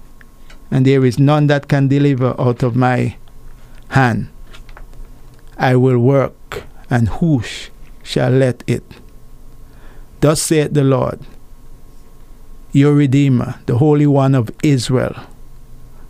[0.70, 3.16] and there is none that can deliver out of my
[3.88, 4.28] hand.
[5.56, 7.42] I will work, and who
[8.02, 8.84] shall let it?
[10.20, 11.20] Thus saith the Lord,
[12.72, 15.14] your Redeemer, the Holy One of Israel.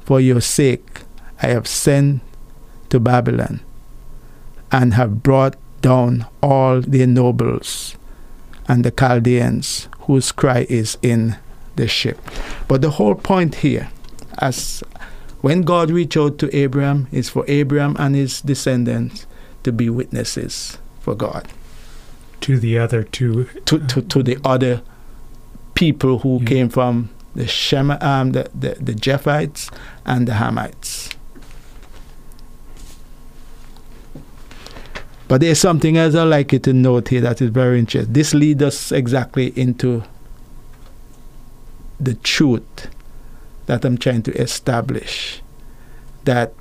[0.05, 1.03] For your sake
[1.43, 2.23] I have sent
[2.91, 3.61] to Babylon,
[4.73, 7.97] and have brought down all their nobles
[8.69, 11.37] and the Chaldeans whose cry is in
[11.79, 12.21] the ship.
[12.67, 13.89] But the whole point here,
[14.39, 14.83] as
[15.41, 19.27] when God reached out to Abraham, is for Abraham and his descendants
[19.63, 21.49] to be witnesses for God.
[22.43, 23.45] To the other two.
[23.65, 24.83] To, to, to the other
[25.75, 26.49] people who yeah.
[26.49, 29.73] came from the Shem, um, the, the, the Japhites
[30.05, 31.15] and the Hamites.
[35.29, 38.13] But there's something else I'd like you to note here that is very interesting.
[38.13, 40.03] This leads us exactly into
[42.01, 42.89] the truth
[43.67, 45.43] that I'm trying to establish.
[46.25, 46.53] That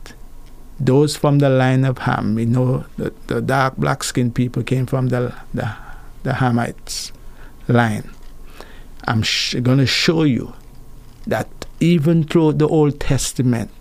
[0.79, 4.85] those from the line of Ham, we know the, the dark black skinned people came
[4.85, 5.75] from the, the,
[6.23, 7.11] the Hamites
[7.67, 8.09] line.
[9.07, 10.53] I'm sh- going to show you
[11.25, 11.47] that
[11.79, 13.71] even through the Old Testament,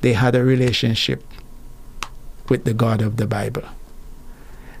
[0.00, 1.22] they had a relationship
[2.48, 3.64] with the God of the Bible.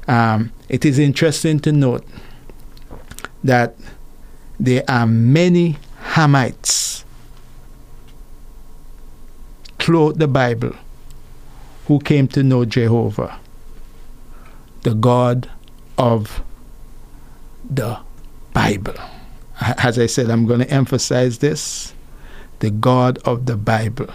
[0.06, 2.06] Um, it is interesting to note
[3.42, 3.76] that
[4.58, 5.76] there are many
[6.12, 7.04] Hamites
[9.78, 10.74] throughout the Bible
[11.86, 13.38] who came to know Jehovah,
[14.82, 15.50] the God
[15.98, 16.42] of
[17.68, 17.98] the
[18.52, 18.94] Bible.
[19.60, 21.92] As I said, I'm going to emphasize this
[22.60, 24.08] the God of the Bible.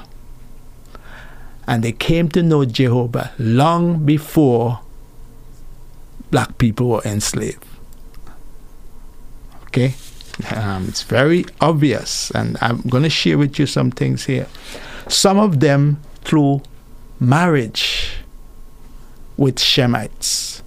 [1.67, 4.79] And they came to know Jehovah long before
[6.31, 7.63] black people were enslaved.
[9.67, 9.93] Okay?
[10.55, 14.47] Um, it's very obvious, and I'm going to share with you some things here.
[15.07, 16.61] Some of them through
[17.19, 18.13] marriage
[19.37, 20.61] with Shemites.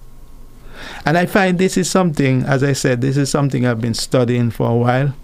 [1.05, 4.49] And I find this is something, as I said, this is something I've been studying
[4.51, 5.15] for a while.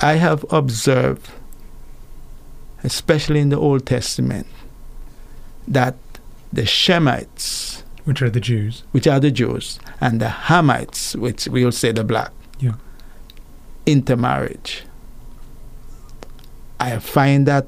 [0.00, 1.30] I have observed,
[2.82, 4.46] especially in the Old Testament,
[5.68, 5.96] that
[6.52, 11.64] the Shemites, which are the Jews, which are the Jews, and the Hamites, which we
[11.64, 12.74] will say the black, yeah.
[13.86, 14.84] Intermarriage.
[16.80, 17.66] I find that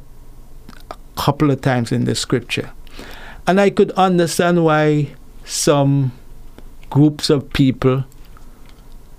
[0.90, 2.70] a couple of times in the scripture.
[3.46, 6.12] And I could understand why some
[6.90, 8.04] groups of people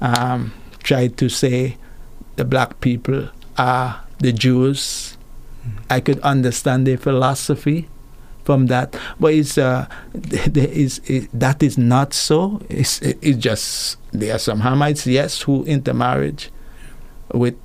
[0.01, 1.77] um, tried to say
[2.35, 5.17] the black people are the Jews.
[5.89, 7.87] I could understand their philosophy
[8.43, 12.61] from that, but it's uh, there is it, that is not so.
[12.69, 16.51] It's, it's just there are some Hamites, yes, who intermarriage
[17.33, 17.55] with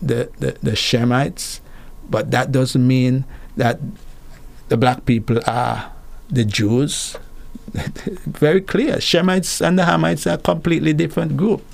[0.00, 1.60] the, the, the Shemites,
[2.08, 3.24] but that doesn't mean
[3.56, 3.78] that
[4.68, 5.92] the black people are
[6.28, 7.16] the Jews.
[7.74, 8.96] very clear.
[8.96, 11.64] Shemites and the Hamites are completely different group.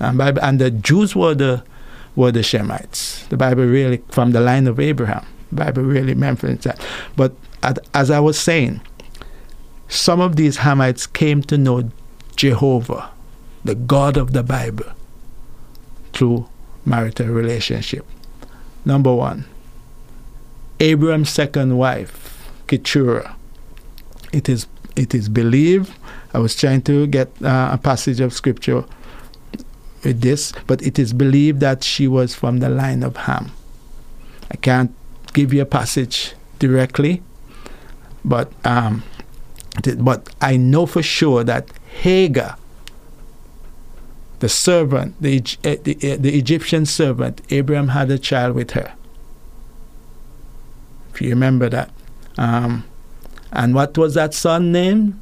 [0.00, 1.64] And, Bible, and the Jews were the
[2.14, 3.28] were the Shemites.
[3.28, 6.84] The Bible really, from the line of Abraham, the Bible really mentions that.
[7.16, 7.34] But
[7.94, 8.80] as I was saying,
[9.88, 11.90] some of these Hamites came to know
[12.36, 13.10] Jehovah,
[13.64, 14.86] the God of the Bible,
[16.12, 16.48] through
[16.88, 18.04] marital relationship.
[18.84, 19.44] Number one,
[20.80, 23.36] Abraham's second wife, Keturah.
[24.32, 24.66] It is
[24.96, 25.92] it is believed.
[26.34, 28.84] I was trying to get uh, a passage of scripture
[30.04, 33.52] with this, but it is believed that she was from the line of Ham.
[34.50, 34.92] I can't
[35.34, 37.22] give you a passage directly,
[38.24, 39.02] but um,
[39.98, 41.70] but I know for sure that
[42.02, 42.56] Hagar,
[44.40, 48.92] the servant, the, uh, the, uh, the Egyptian servant, Abraham had a child with her.
[51.12, 51.90] If you remember that.
[52.36, 52.84] Um,
[53.50, 55.20] and what was that son name?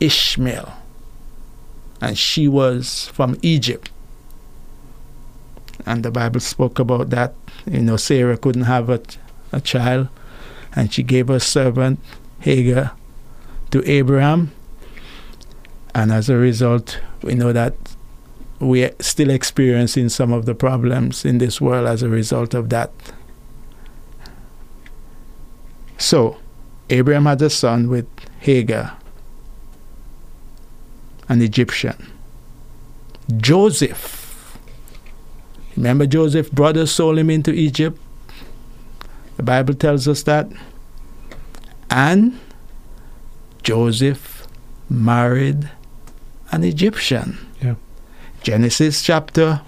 [0.00, 0.74] Ishmael.
[2.00, 3.90] And she was from Egypt.
[5.86, 7.34] And the Bible spoke about that.
[7.66, 9.00] You know, Sarah couldn't have a,
[9.52, 10.08] a child,
[10.74, 12.00] and she gave her servant
[12.40, 12.92] Hagar
[13.70, 14.52] to Abraham.
[15.94, 17.74] And as a result, we know that
[18.60, 22.68] we are still experiencing some of the problems in this world as a result of
[22.68, 22.92] that.
[25.98, 26.38] So,
[26.88, 28.06] Abraham had a son with
[28.40, 28.96] Hagar,
[31.28, 32.10] an Egyptian.
[33.36, 34.20] Joseph
[35.80, 37.98] Remember, Joseph's brothers sold him into Egypt.
[39.38, 40.46] The Bible tells us that.
[41.88, 42.38] And
[43.62, 44.46] Joseph
[44.90, 45.70] married
[46.52, 47.38] an Egyptian.
[48.42, 49.60] Genesis chapter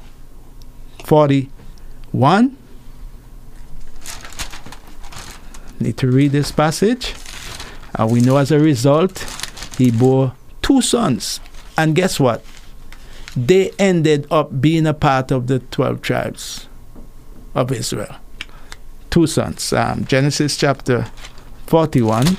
[1.04, 2.56] 41.
[5.78, 7.14] Need to read this passage.
[7.94, 9.26] And we know as a result,
[9.76, 11.40] he bore two sons.
[11.76, 12.42] And guess what?
[13.36, 16.68] They ended up being a part of the 12 tribes
[17.54, 18.16] of Israel.
[19.10, 19.70] Two sons.
[19.74, 21.10] Um, Genesis chapter
[21.66, 22.38] 41.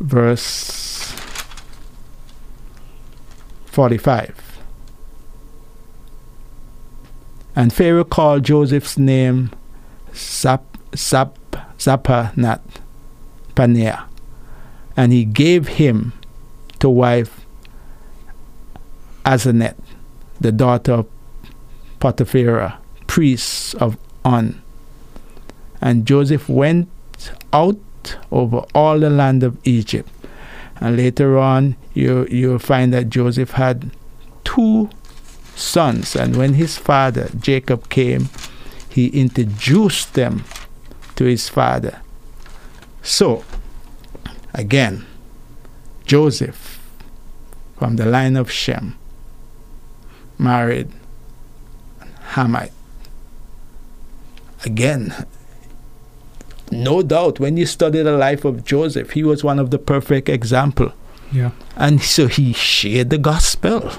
[0.00, 0.83] Verse
[3.74, 4.60] 45.
[7.56, 9.50] And Pharaoh called Joseph's name
[10.14, 10.62] Zap,
[10.94, 11.36] Zap,
[11.76, 12.60] Zappanat
[13.56, 14.04] Paneah,
[14.96, 16.12] and he gave him
[16.78, 17.44] to wife
[19.24, 19.74] Asenath,
[20.40, 21.06] the daughter of
[21.98, 22.76] Potiphera,
[23.08, 24.62] priest of On.
[25.80, 26.88] And Joseph went
[27.52, 30.13] out over all the land of Egypt.
[30.84, 33.90] And later on, you you'll find that Joseph had
[34.44, 34.90] two
[35.56, 38.28] sons, and when his father Jacob came,
[38.90, 40.44] he introduced them
[41.16, 42.02] to his father.
[43.00, 43.44] So,
[44.52, 45.06] again,
[46.04, 46.78] Joseph
[47.78, 48.98] from the line of Shem
[50.36, 50.90] married
[52.36, 52.76] Hamite.
[54.66, 55.14] Again,
[56.70, 60.28] no doubt when you study the life of Joseph, he was one of the perfect
[60.28, 60.92] example.
[61.32, 61.50] Yeah.
[61.76, 63.90] And so he shared the gospel.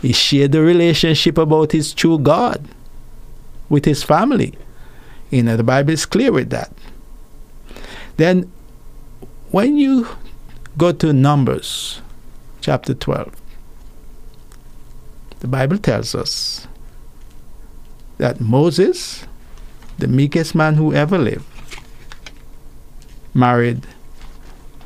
[0.00, 2.68] He shared the relationship about his true God
[3.68, 4.54] with his family.
[5.30, 6.72] You know, the Bible is clear with that.
[8.16, 8.52] Then,
[9.50, 10.08] when you
[10.76, 12.02] go to Numbers
[12.60, 13.34] chapter 12,
[15.40, 16.66] the Bible tells us
[18.18, 19.26] that Moses,
[19.98, 21.46] the meekest man who ever lived,
[23.34, 23.86] married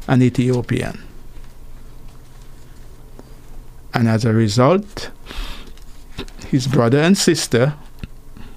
[0.09, 1.03] an Ethiopian.
[3.93, 5.11] And as a result,
[6.49, 7.75] his brother and sister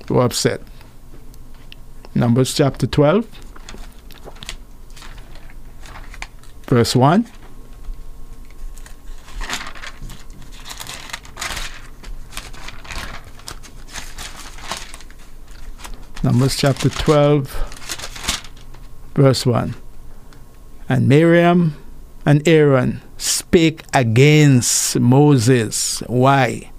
[0.10, 0.62] were upset.
[2.14, 3.26] Numbers chapter 12,
[6.68, 7.26] verse 1.
[16.22, 17.69] Numbers chapter 12,
[19.20, 19.76] verse 1.
[20.88, 21.76] And Miriam
[22.26, 26.00] and Aaron spake against Moses.
[26.08, 26.72] Why?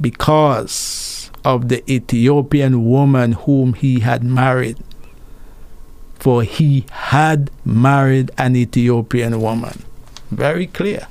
[0.00, 4.76] Because of the Ethiopian woman whom he had married.
[6.18, 9.84] For he had married an Ethiopian woman.
[10.30, 11.06] Very clear.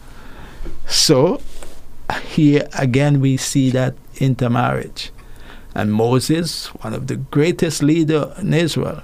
[0.86, 1.42] So,
[2.24, 5.12] here again we see that intermarriage.
[5.74, 9.04] And Moses, one of the greatest leader in Israel,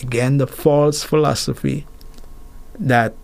[0.00, 1.86] again the false philosophy
[2.78, 3.14] that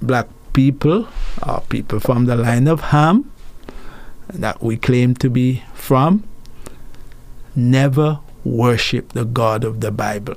[0.00, 1.08] black people
[1.42, 3.30] are people from the line of Ham
[4.28, 6.24] that we claim to be from
[7.54, 10.36] never worship the God of the Bible.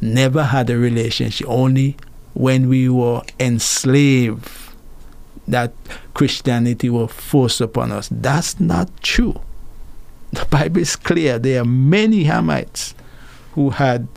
[0.00, 1.48] Never had a relationship.
[1.48, 1.96] Only
[2.34, 4.50] when we were enslaved
[5.46, 5.72] that
[6.14, 8.08] Christianity was forced upon us.
[8.10, 9.40] That's not true.
[10.32, 11.38] The Bible is clear.
[11.38, 12.94] There are many Hamites
[13.52, 14.08] who had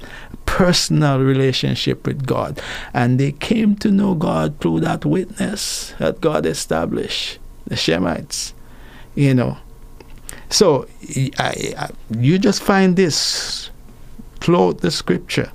[0.47, 2.59] personal relationship with God
[2.93, 7.37] and they came to know God through that witness that God established
[7.67, 8.53] the Shemites
[9.13, 9.57] you know
[10.49, 10.87] so
[11.37, 13.69] I, I, you just find this
[14.39, 15.51] throughout the scripture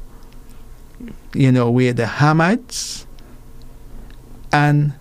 [1.35, 3.07] you know where the Hamites
[4.53, 4.93] and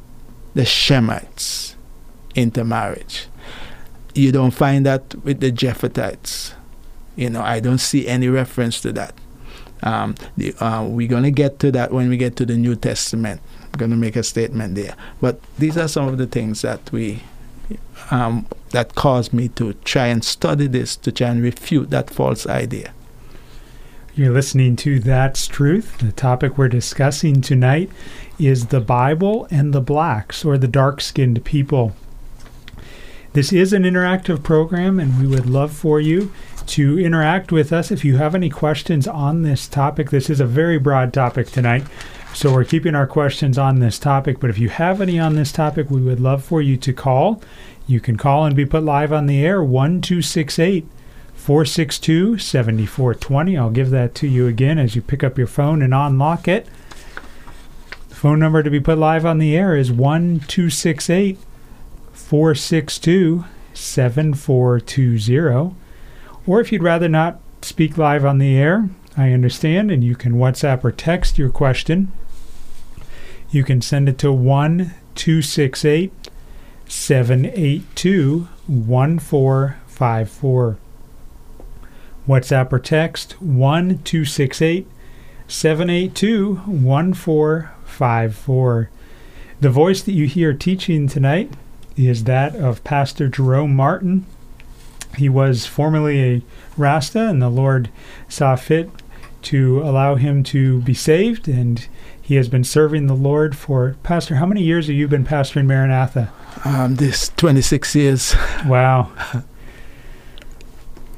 [0.56, 1.76] the Shemites
[2.34, 3.28] intermarriage
[4.14, 6.54] you don't find that with the Japhethites.
[7.16, 9.16] You know, I don't see any reference to that.
[9.84, 12.75] Um, the, uh, we're going to get to that when we get to the New
[12.75, 13.41] Testament.
[13.65, 14.95] I'm going to make a statement there.
[15.19, 17.23] But these are some of the things that we
[18.09, 22.45] um, that caused me to try and study this to try and refute that false
[22.47, 22.93] idea.
[24.13, 25.99] You're listening to That's Truth.
[25.99, 27.89] The topic we're discussing tonight
[28.38, 31.95] is the Bible and the blacks, or the dark skinned people.
[33.34, 36.34] This is an interactive program, and we would love for you
[36.68, 40.09] to interact with us if you have any questions on this topic.
[40.09, 41.84] This is a very broad topic tonight,
[42.34, 44.39] so we're keeping our questions on this topic.
[44.39, 47.41] But if you have any on this topic, we would love for you to call.
[47.88, 50.86] You can call and be put live on the air 1268
[51.34, 53.57] 462 7420.
[53.57, 56.68] I'll give that to you again as you pick up your phone and unlock it.
[58.09, 61.38] The phone number to be put live on the air is 1 268
[62.14, 65.76] 462 7420.
[66.48, 70.34] Or if you'd rather not speak live on the air, I understand, and you can
[70.34, 72.12] WhatsApp or text your question.
[73.52, 76.12] You can send it to 1 268
[76.88, 80.78] 782 1454.
[82.28, 84.88] WhatsApp or text 1 268
[85.48, 88.89] 782 1454.
[89.60, 91.52] The voice that you hear teaching tonight
[91.98, 94.26] is that of Pastor Jerome Martin.
[95.18, 96.41] He was formerly a
[96.78, 97.89] Rasta, and the Lord
[98.30, 98.89] saw fit
[99.43, 101.88] to allow him to be saved, and
[102.22, 104.36] he has been serving the Lord for Pastor.
[104.36, 106.32] How many years have you been pastoring Maranatha?
[106.64, 108.36] Um, this 26 years.
[108.66, 109.12] Wow.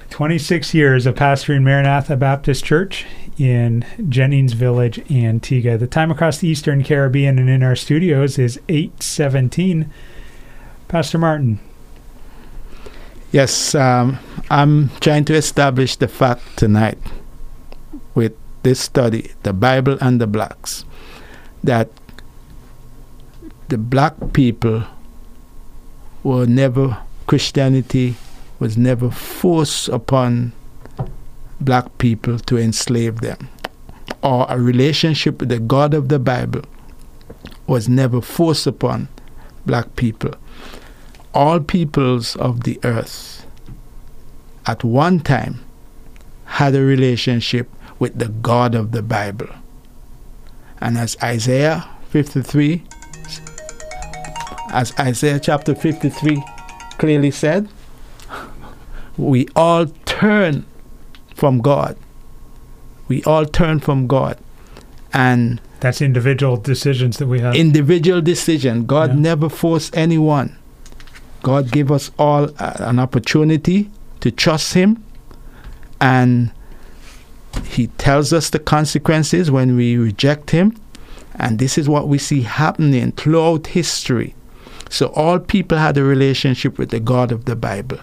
[0.09, 3.05] 26 years of pastoring Maranatha Baptist Church
[3.37, 5.77] in Jennings Village, Antigua.
[5.77, 9.89] The time across the Eastern Caribbean and in our studios is 817.
[10.87, 11.59] Pastor Martin.
[13.33, 14.19] Yes, um,
[14.51, 16.99] I'm trying to establish the fact tonight
[18.13, 20.85] with this study, the Bible and the blacks,
[21.63, 21.89] that
[23.69, 24.83] the black people
[26.21, 28.17] were never, Christianity
[28.59, 30.53] was never forced upon
[31.59, 33.49] black people to enslave them,
[34.21, 36.61] or a relationship with the God of the Bible
[37.65, 39.07] was never forced upon
[39.65, 40.35] black people.
[41.33, 43.45] All peoples of the earth
[44.65, 45.63] at one time
[46.45, 47.69] had a relationship
[47.99, 49.49] with the God of the Bible.
[50.79, 52.83] And as Isaiah 53,
[54.71, 56.43] as Isaiah chapter 53
[56.97, 57.69] clearly said,
[59.17, 60.65] we all turn
[61.35, 61.97] from God.
[63.07, 64.37] We all turn from God.
[65.13, 67.55] And that's individual decisions that we have.
[67.55, 68.85] Individual decision.
[68.85, 69.19] God yeah.
[69.19, 70.57] never forced anyone.
[71.43, 73.91] God gave us all uh, an opportunity
[74.21, 75.03] to trust Him.
[76.01, 76.51] And
[77.65, 80.75] He tells us the consequences when we reject Him.
[81.35, 84.35] And this is what we see happening throughout history.
[84.89, 87.99] So all people had a relationship with the God of the Bible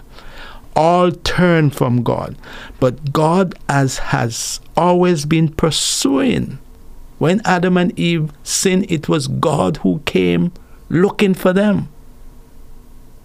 [0.75, 2.35] all turn from God.
[2.79, 6.59] But God as has always been pursuing.
[7.19, 10.51] When Adam and Eve sinned, it was God who came
[10.89, 11.89] looking for them.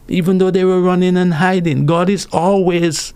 [0.09, 3.13] Even though they were running and hiding, God is always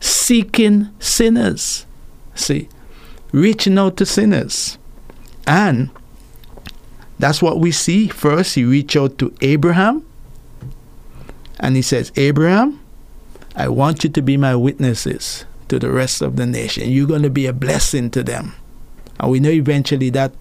[0.00, 1.86] seeking sinners.
[2.34, 2.68] See,
[3.32, 4.78] reaching out to sinners.
[5.46, 5.90] And
[7.18, 8.08] that's what we see.
[8.08, 10.06] First, he reached out to Abraham.
[11.58, 12.80] And he says, Abraham,
[13.56, 16.90] I want you to be my witnesses to the rest of the nation.
[16.90, 18.54] You're going to be a blessing to them.
[19.18, 20.32] And we know eventually that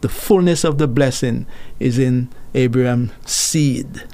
[0.00, 1.46] the fullness of the blessing
[1.78, 4.04] is in Abraham's seed,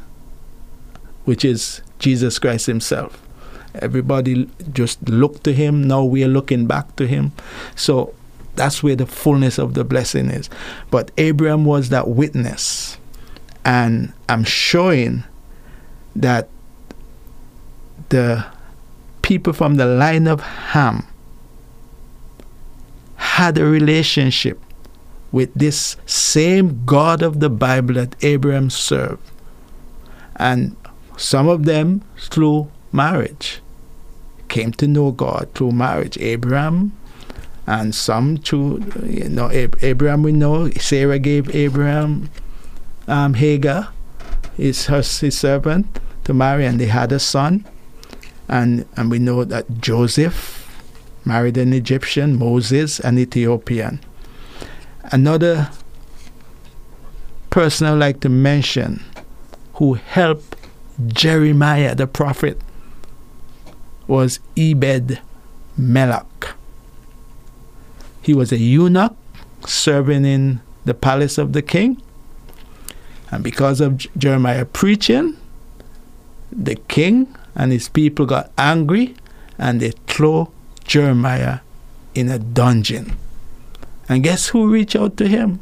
[1.29, 3.23] which is Jesus Christ Himself.
[3.75, 5.87] Everybody just looked to Him.
[5.87, 7.33] Now we are looking back to Him.
[7.77, 8.15] So
[8.57, 10.49] that's where the fullness of the blessing is.
[10.91, 12.97] But Abraham was that witness.
[13.63, 15.25] And I'm showing
[16.17, 16.49] that
[18.09, 18.47] the
[19.21, 21.07] people from the line of Ham
[23.17, 24.59] had a relationship
[25.31, 29.31] with this same God of the Bible that Abraham served.
[30.37, 30.75] And
[31.19, 33.61] some of them through marriage
[34.49, 36.17] came to know God through marriage.
[36.19, 36.93] Abraham
[37.67, 42.31] and some through, you know, Abraham we know, Sarah gave Abraham
[43.07, 43.93] um, Hagar,
[44.57, 47.67] his, her, his servant, to marry, and they had a son.
[48.49, 50.65] And, and we know that Joseph
[51.25, 54.01] married an Egyptian, Moses, an Ethiopian.
[55.13, 55.71] Another
[57.51, 59.05] person I'd like to mention
[59.75, 60.48] who helped
[61.07, 62.61] Jeremiah the prophet
[64.07, 65.21] was Ebed
[65.77, 66.55] Melech.
[68.23, 69.17] He was a eunuch
[69.67, 72.03] serving in the palace of the king.
[73.31, 75.37] And because of Jeremiah preaching,
[76.51, 79.15] the king and his people got angry
[79.59, 80.51] and they threw
[80.85, 81.61] Jeremiah
[82.15, 83.17] in a dungeon.
[84.09, 85.61] And guess who reached out to him?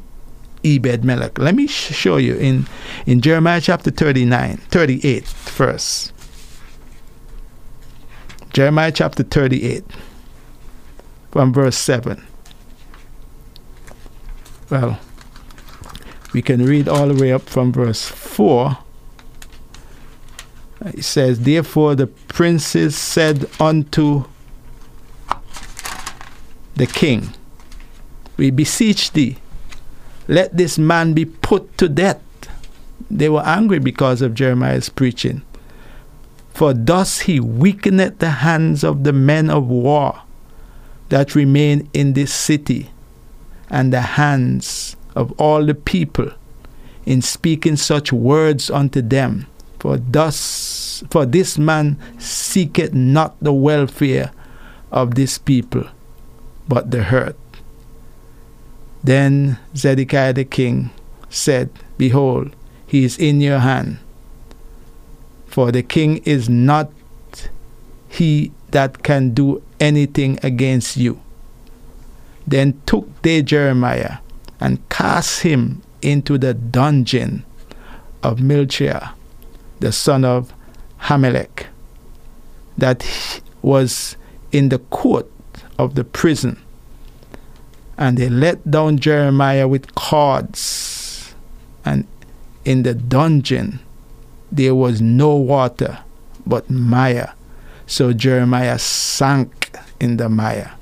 [0.66, 1.38] Ebed Melech.
[1.38, 2.66] Let me sh- show you in,
[3.06, 6.12] in Jeremiah chapter 39, 38 verse.
[8.52, 9.84] Jeremiah chapter 38,
[11.30, 12.26] from verse 7.
[14.70, 14.98] Well,
[16.32, 18.78] we can read all the way up from verse 4
[20.84, 24.24] it says, Therefore the princes said unto
[26.74, 27.34] the king,
[28.36, 29.38] We beseech thee,
[30.29, 32.20] Let this man be put to death.
[33.11, 35.43] They were angry because of Jeremiah's preaching.
[36.53, 40.22] For thus he weakeneth the hands of the men of war
[41.11, 42.91] that remain in this city,
[43.70, 46.33] and the hands of all the people
[47.05, 49.47] in speaking such words unto them.
[49.79, 54.33] For thus for this man seeketh not the welfare
[54.91, 55.85] of this people,
[56.66, 57.37] but the hurt.
[59.07, 60.90] Then Zedekiah the king
[61.30, 62.57] said, Behold,
[62.88, 63.98] he is in your hand.
[65.46, 66.90] For the king is not
[68.09, 71.20] he that can do anything against you.
[72.48, 74.18] Then took they Jeremiah
[74.59, 77.44] and cast him into the dungeon
[78.24, 79.11] of Melchiah,
[79.78, 80.52] the son of
[81.02, 81.66] Hammelech,
[82.76, 83.07] that
[83.62, 84.16] was
[84.50, 85.30] in the court
[85.78, 86.61] of the prison.
[87.99, 91.34] And they let down Jeremiah with cords,
[91.84, 92.07] and
[92.64, 93.80] in the dungeon
[94.53, 95.99] there was no water
[96.47, 97.32] but mire.
[97.86, 100.72] So Jeremiah sank in the mire.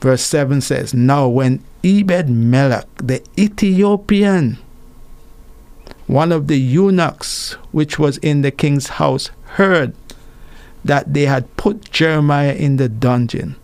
[0.00, 4.58] Verse 7 says, Now when Ebed Melech the Ethiopian,
[6.06, 9.94] one of the eunuchs which was in the king's house, heard
[10.84, 13.56] that they had put Jeremiah in the dungeon.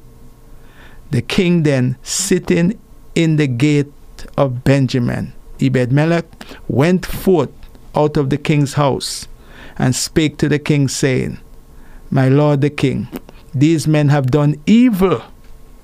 [1.11, 2.79] The king then, sitting
[3.15, 3.93] in the gate
[4.37, 6.27] of Benjamin, Ebed Melech,
[6.69, 7.51] went forth
[7.95, 9.27] out of the king's house
[9.79, 11.39] and spake to the king, saying,
[12.11, 13.09] My lord the king,
[13.55, 15.23] these men have done evil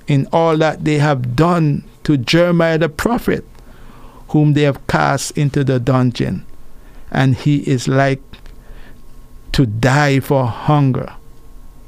[0.07, 3.43] in all that they have done to Jeremiah the prophet,
[4.29, 6.45] whom they have cast into the dungeon,
[7.11, 8.21] and he is like
[9.53, 11.13] to die for hunger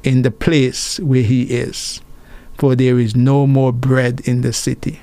[0.04, 2.02] in the place where he is,
[2.58, 5.01] for there is no more bread in the city.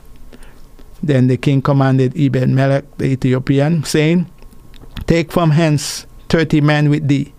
[1.02, 4.30] Then the king commanded Ebed Melech the Ethiopian, saying,
[5.06, 7.32] Take from hence thirty men with thee,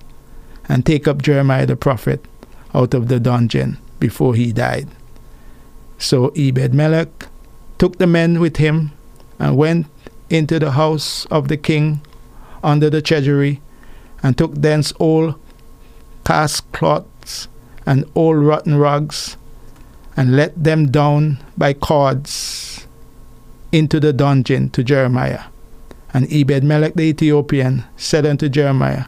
[0.69, 2.23] and take up Jeremiah the prophet
[2.73, 4.87] out of the dungeon before he died.
[5.97, 7.27] So Ebed Melech
[7.77, 8.91] took the men with him
[9.39, 9.87] and went
[10.29, 12.01] into the house of the king
[12.63, 13.61] under the treasury,
[14.23, 15.35] and took thence all
[16.25, 17.47] cast cloths
[17.85, 19.37] and all rotten rugs,
[20.17, 22.87] and let them down by cords
[23.71, 25.43] into the dungeon to Jeremiah.
[26.13, 29.05] And Ebed Melech the Ethiopian said unto Jeremiah,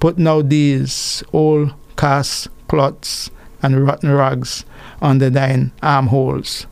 [0.00, 3.30] Put now these old cast cloths
[3.62, 4.64] and rotten rugs
[5.00, 6.66] under thine armholes,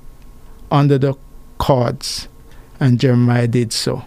[0.70, 1.14] under the
[1.59, 2.28] cords.
[2.78, 4.05] And Jeremiah did so.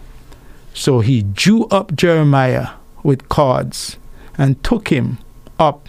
[0.74, 2.68] So he drew up Jeremiah
[3.02, 3.96] with cords
[4.38, 5.18] and took him
[5.58, 5.88] up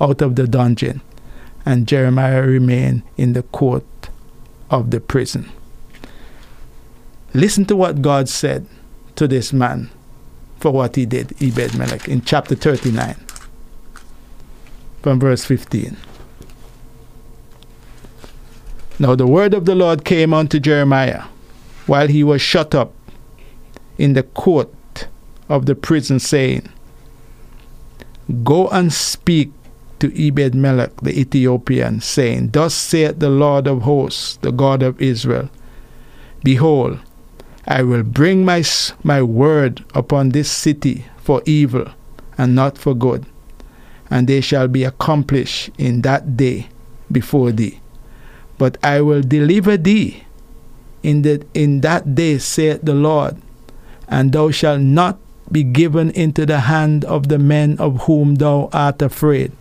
[0.00, 1.02] out of the dungeon.
[1.64, 3.84] And Jeremiah remained in the court
[4.70, 5.50] of the prison.
[7.34, 8.66] Listen to what God said
[9.16, 9.90] to this man
[10.58, 13.16] for what he did, Ebed Melech, in chapter 39,
[15.02, 15.96] from verse 15.
[18.98, 21.24] Now the word of the Lord came unto Jeremiah
[21.86, 22.92] while he was shut up
[23.98, 25.08] in the court
[25.48, 26.68] of the prison, saying,
[28.44, 29.50] Go and speak
[30.02, 35.00] to Ebed Melech the Ethiopian, saying, Thus saith the Lord of hosts, the God of
[35.00, 35.48] Israel
[36.42, 36.98] Behold,
[37.68, 38.64] I will bring my,
[39.04, 41.86] my word upon this city for evil
[42.36, 43.24] and not for good,
[44.10, 46.66] and they shall be accomplished in that day
[47.12, 47.78] before thee.
[48.58, 50.24] But I will deliver thee
[51.04, 53.36] in, the, in that day, saith the Lord,
[54.08, 55.20] and thou shalt not
[55.52, 59.52] be given into the hand of the men of whom thou art afraid.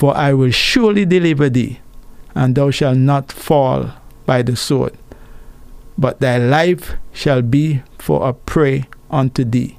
[0.00, 1.80] For I will surely deliver thee,
[2.34, 3.92] and thou shalt not fall
[4.24, 4.96] by the sword,
[5.98, 9.76] but thy life shall be for a prey unto thee,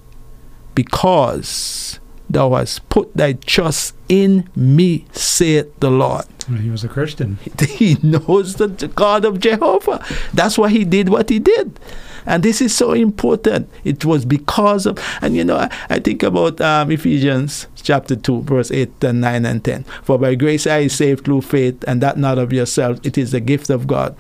[0.75, 1.99] because
[2.29, 6.25] thou hast put thy trust in me, saith the Lord.
[6.61, 7.39] He was a Christian.
[7.59, 10.05] He knows the God of Jehovah.
[10.35, 11.79] That's why he did what he did.
[12.25, 13.69] And this is so important.
[13.83, 18.43] It was because of, and you know, I, I think about um, Ephesians chapter 2,
[18.43, 19.83] verse 8 and 9 and 10.
[20.03, 23.39] For by grace I saved through faith, and that not of yourself, it is the
[23.39, 24.15] gift of God,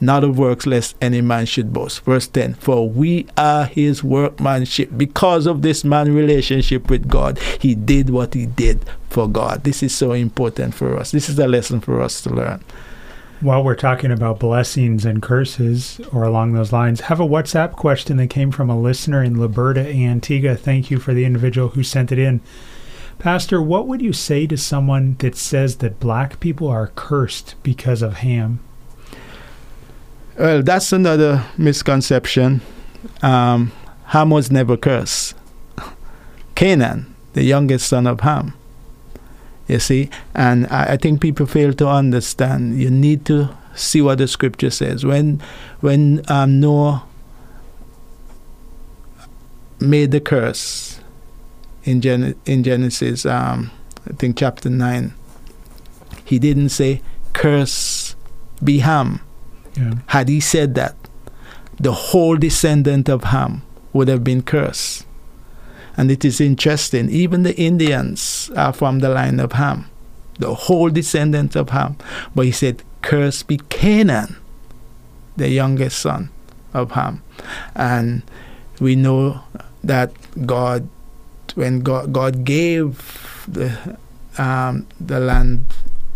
[0.00, 2.02] not of works, lest any man should boast.
[2.04, 4.90] Verse 10 For we are his workmanship.
[4.96, 9.64] Because of this man relationship with God, he did what he did for God.
[9.64, 11.12] This is so important for us.
[11.12, 12.62] This is a lesson for us to learn.
[13.44, 18.16] While we're talking about blessings and curses, or along those lines, have a WhatsApp question
[18.16, 20.56] that came from a listener in Liberta, Antigua.
[20.56, 22.40] Thank you for the individual who sent it in.
[23.18, 28.00] Pastor, what would you say to someone that says that black people are cursed because
[28.00, 28.60] of Ham?
[30.38, 32.62] Well, that's another misconception
[33.20, 33.72] um,
[34.06, 35.34] Ham was never cursed.
[36.54, 38.54] Canaan, the youngest son of Ham.
[39.66, 42.80] You see, and I, I think people fail to understand.
[42.80, 45.04] You need to see what the scripture says.
[45.04, 45.40] When
[45.80, 47.04] when um, Noah
[49.80, 51.00] made the curse
[51.84, 53.70] in, Gen- in Genesis, um,
[54.08, 55.14] I think chapter 9,
[56.24, 57.02] he didn't say,
[57.32, 58.16] Curse
[58.62, 59.20] be Ham.
[59.76, 59.94] Yeah.
[60.06, 60.96] Had he said that,
[61.78, 63.62] the whole descendant of Ham
[63.92, 65.06] would have been cursed.
[65.96, 69.88] And it is interesting, even the Indians are from the line of Ham,
[70.38, 71.96] the whole descendant of Ham.
[72.34, 74.36] But he said, Curse be Canaan,
[75.36, 76.30] the youngest son
[76.72, 77.22] of Ham.
[77.74, 78.22] And
[78.80, 79.42] we know
[79.84, 80.12] that
[80.46, 80.88] God,
[81.54, 83.98] when God, God gave the,
[84.38, 85.66] um, the land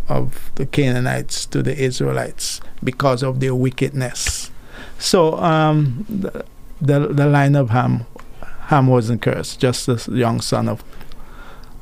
[0.09, 4.51] of the Canaanites to the Israelites because of their wickedness.
[4.99, 6.45] So um, the,
[6.81, 8.07] the, the line of Ham,
[8.69, 10.83] Ham wasn't cursed, just the young son of,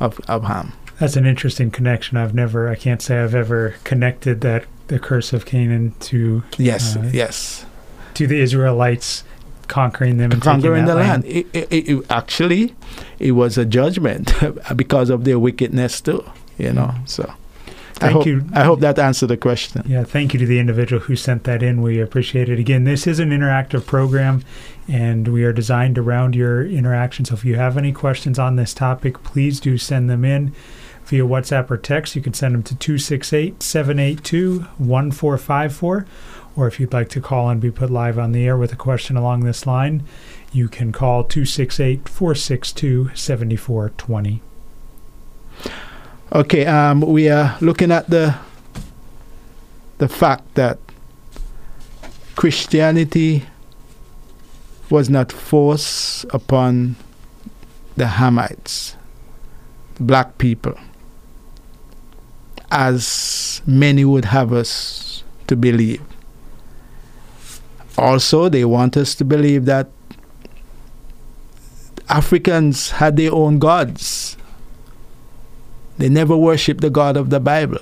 [0.01, 0.73] of, of Ham.
[0.99, 2.17] That's an interesting connection.
[2.17, 6.97] I've never, I can't say I've ever connected that the curse of Canaan to Yes,
[6.97, 7.67] Uh, yes.
[8.15, 9.25] to the Israelites
[9.69, 11.25] conquering them and conquering taking the that land.
[11.25, 12.75] It, it, it, actually,
[13.19, 14.33] it was a judgment
[14.77, 16.25] because of their wickedness too.
[16.57, 18.49] You know, so I Thank hope you.
[18.55, 19.83] I hope that answered the question.
[19.87, 21.83] Yeah, thank you to the individual who sent that in.
[21.83, 22.59] We appreciate it.
[22.61, 24.43] Again, this is an interactive program
[24.89, 27.25] and we are designed around your interaction.
[27.25, 30.55] So if you have any questions on this topic, please do send them in
[31.07, 32.15] via WhatsApp or text.
[32.15, 36.07] You can send them to 268 782 1454.
[36.57, 38.77] Or if you'd like to call and be put live on the air with a
[38.77, 40.05] question along this line,
[40.53, 44.43] you can call 268 462 7420.
[46.33, 48.37] Okay, um, we are looking at the
[49.99, 50.79] the fact that
[52.35, 53.47] Christianity
[54.91, 56.97] was not forced upon
[57.97, 58.95] the Hamites,
[59.99, 60.79] black people,
[62.71, 66.03] as many would have us to believe.
[67.99, 69.89] Also, they want us to believe that
[72.09, 74.37] Africans had their own gods.
[75.99, 77.81] They never worshiped the God of the Bible.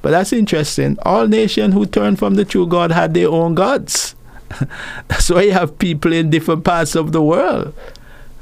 [0.00, 0.96] But that's interesting.
[1.02, 4.14] All nations who turned from the true God had their own gods.
[5.08, 7.74] that's why you have people in different parts of the world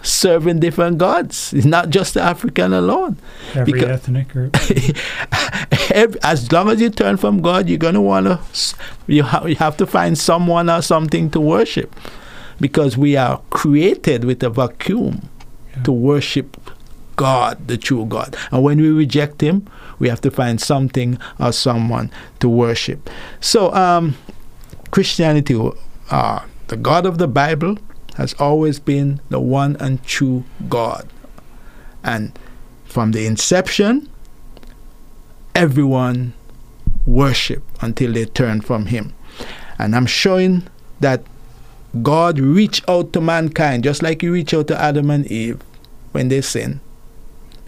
[0.03, 1.53] serving different gods.
[1.53, 3.19] It's not just the African alone.
[3.55, 4.57] Every Because- ethnic group.
[5.91, 8.41] Ev- as long as you turn from God, you're gonna wanna
[9.07, 11.95] you, ha- you have to find someone or something to worship,
[12.61, 15.29] because we are created with a vacuum
[15.77, 15.83] Yeah.
[15.83, 16.57] to worship
[17.17, 18.37] God, the true God.
[18.51, 19.67] And when we reject Him,
[19.99, 23.11] we have to find something or someone to worship.
[23.41, 24.17] So, um,
[24.91, 25.55] Christianity,
[26.11, 27.79] the God of the Bible,
[28.17, 31.09] has always been the one and true God.
[32.03, 32.39] And
[32.85, 34.09] from the inception,
[35.55, 36.35] everyone
[37.07, 39.15] worship until they turn from Him.
[39.79, 40.69] And I'm showing
[41.01, 41.23] that
[42.03, 45.63] God reached out to mankind just like He reached out to Adam and Eve
[46.13, 46.81] when they sinned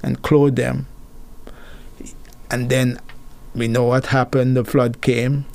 [0.03, 0.86] and clothed them.
[2.51, 3.01] And then
[3.55, 5.47] we know what happened the flood came,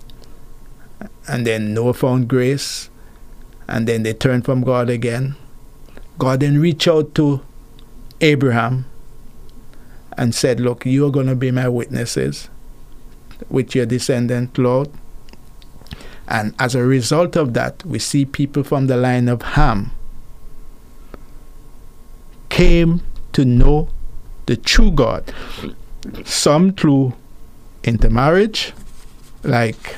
[1.28, 2.90] and then Noah found grace,
[3.68, 5.36] and then they turned from God again.
[6.18, 7.42] God then reached out to
[8.22, 8.86] Abraham
[10.18, 12.50] and said, Look, you are going to be my witnesses
[13.50, 14.90] with your descendant, Lord.
[16.28, 19.92] And as a result of that, we see people from the line of Ham
[22.50, 23.02] came
[23.34, 23.90] to know
[24.46, 25.32] the true God.
[26.26, 27.14] Some through
[27.84, 28.74] intermarriage,
[29.44, 29.96] like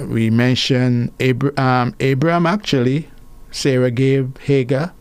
[0.00, 3.08] we mentioned Abra- um, Abraham actually,
[3.50, 4.92] Sarah gave Hagar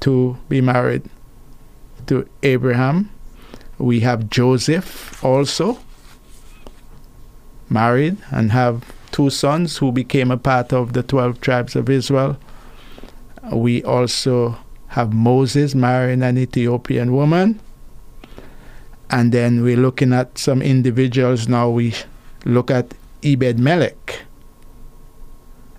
[0.00, 1.02] to be married
[2.06, 3.10] to Abraham.
[3.78, 5.78] We have Joseph also
[7.68, 12.38] married and have two sons who became a part of the 12 tribes of Israel.
[13.52, 17.60] We also have Moses marrying an Ethiopian woman.
[19.08, 21.70] And then we're looking at some individuals now.
[21.70, 21.94] We
[22.44, 24.22] look at Ebed Melech,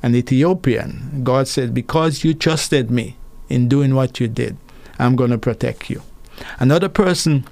[0.04, 1.22] an Ethiopian.
[1.24, 3.18] God said, Because you trusted me
[3.50, 4.58] in doing what you did,
[5.00, 6.02] I'm going to protect you.
[6.60, 7.46] Another person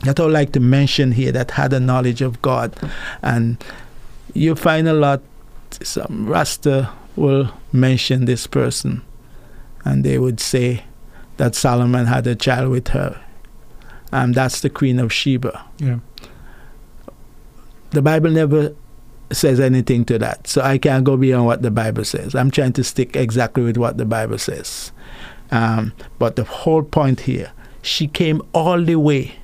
[0.00, 2.74] that I would like to mention here that had a knowledge of God,
[3.22, 3.62] and
[4.34, 5.22] you find a lot,
[5.82, 9.02] some Rasta will mention this person,
[9.84, 10.84] and they would say
[11.36, 13.20] that Solomon had a child with her.
[14.12, 15.64] And that's the Queen of Sheba.
[15.78, 15.98] Yeah.
[17.90, 18.74] The Bible never
[19.32, 20.46] says anything to that.
[20.46, 22.34] So I can't go beyond what the Bible says.
[22.34, 24.92] I'm trying to stick exactly with what the Bible says.
[25.50, 27.52] Um, but the whole point here,
[27.82, 29.36] she came all the way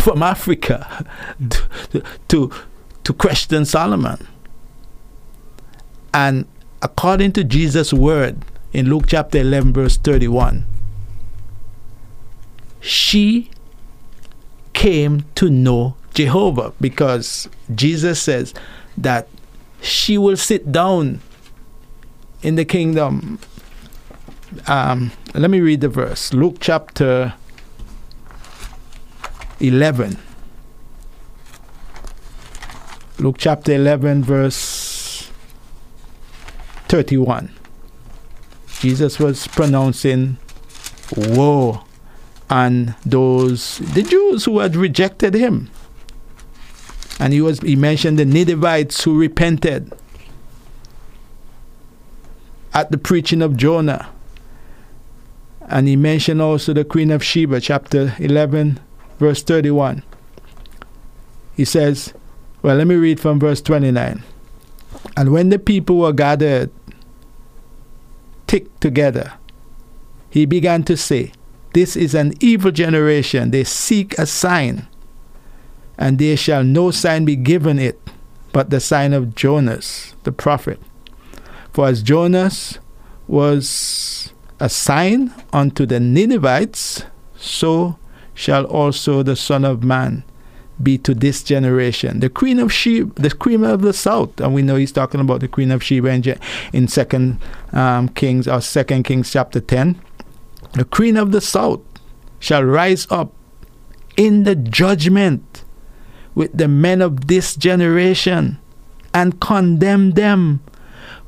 [0.00, 1.06] from Africa
[1.90, 2.52] to, to,
[3.04, 4.26] to question Solomon.
[6.12, 6.46] And
[6.82, 10.64] according to Jesus' word in Luke chapter 11, verse 31,
[12.80, 13.50] she
[14.72, 18.54] came to know Jehovah because Jesus says
[18.96, 19.28] that
[19.80, 21.20] she will sit down
[22.42, 23.38] in the kingdom.
[24.66, 27.34] Um, let me read the verse Luke chapter
[29.60, 30.18] 11.
[33.18, 35.30] Luke chapter 11, verse
[36.88, 37.52] 31.
[38.80, 40.38] Jesus was pronouncing
[41.14, 41.84] woe
[42.48, 45.70] on those, the Jews who had rejected him.
[47.20, 49.92] And he was he mentioned the Ninevites who repented
[52.74, 54.08] at the preaching of Jonah.
[55.68, 58.80] And he mentioned also the Queen of Sheba, chapter 11,
[59.20, 60.02] verse 31.
[61.54, 62.12] He says,
[62.62, 64.22] well, let me read from verse 29.
[65.16, 66.70] And when the people were gathered
[68.46, 69.34] thick together,
[70.28, 71.32] he began to say,
[71.72, 73.50] This is an evil generation.
[73.50, 74.86] They seek a sign,
[76.00, 78.00] and there shall no sign be given it
[78.52, 80.80] but the sign of Jonas, the prophet.
[81.72, 82.78] For as Jonas
[83.28, 87.04] was a sign unto the Ninevites,
[87.36, 87.96] so
[88.34, 90.24] shall also the Son of Man
[90.82, 92.20] be to this generation.
[92.20, 95.40] The Queen of Sheba, the Queen of the South, and we know he's talking about
[95.40, 96.38] the Queen of Sheba in,
[96.72, 97.38] in Second
[97.72, 100.00] um, Kings or Second Kings chapter ten.
[100.72, 101.82] The Queen of the South
[102.38, 103.32] shall rise up
[104.16, 105.64] in the judgment
[106.34, 108.58] with the men of this generation
[109.12, 110.60] and condemn them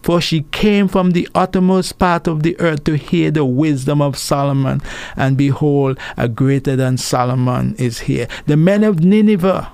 [0.03, 4.19] for she came from the uttermost part of the earth to hear the wisdom of
[4.19, 4.83] Solomon.
[5.17, 8.27] And behold, a greater than Solomon is here.
[8.47, 9.73] The men of Nineveh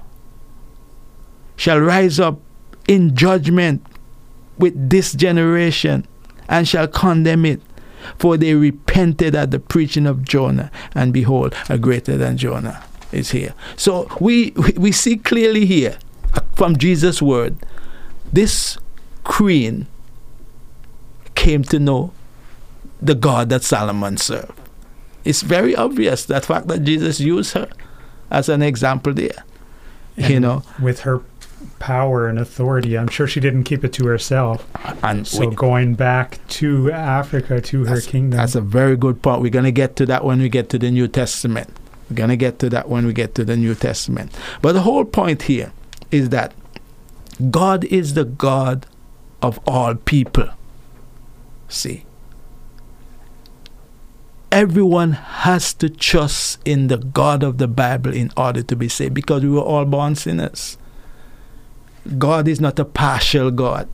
[1.56, 2.40] shall rise up
[2.86, 3.84] in judgment
[4.58, 6.06] with this generation
[6.48, 7.62] and shall condemn it.
[8.18, 12.82] For they repented at the preaching of Jonah, and behold, a greater than Jonah
[13.12, 13.54] is here.
[13.76, 15.98] So we, we see clearly here
[16.34, 17.56] uh, from Jesus' word
[18.32, 18.78] this
[19.24, 19.86] queen
[21.34, 22.12] came to know
[23.00, 24.52] the God that Solomon served.
[25.24, 27.68] It's very obvious that fact that Jesus used her
[28.30, 29.44] as an example there.
[30.16, 31.22] And you know, with her
[31.78, 34.66] power and authority, I'm sure she didn't keep it to herself.
[35.02, 38.36] And so we, going back to Africa to her kingdom.
[38.36, 39.42] That's a very good point.
[39.42, 41.70] We're going to get to that when we get to the New Testament.
[42.09, 44.36] We're going to get to that when we get to the New Testament.
[44.62, 45.72] But the whole point here
[46.11, 46.54] is that
[47.50, 48.86] God is the God
[49.42, 50.48] of all people.
[51.68, 52.04] See,
[54.50, 59.14] everyone has to trust in the God of the Bible in order to be saved
[59.14, 60.78] because we were all born sinners.
[62.16, 63.88] God is not a partial God.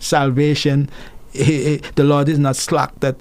[0.00, 0.90] Salvation,
[1.32, 3.16] he, he, the Lord is not slack that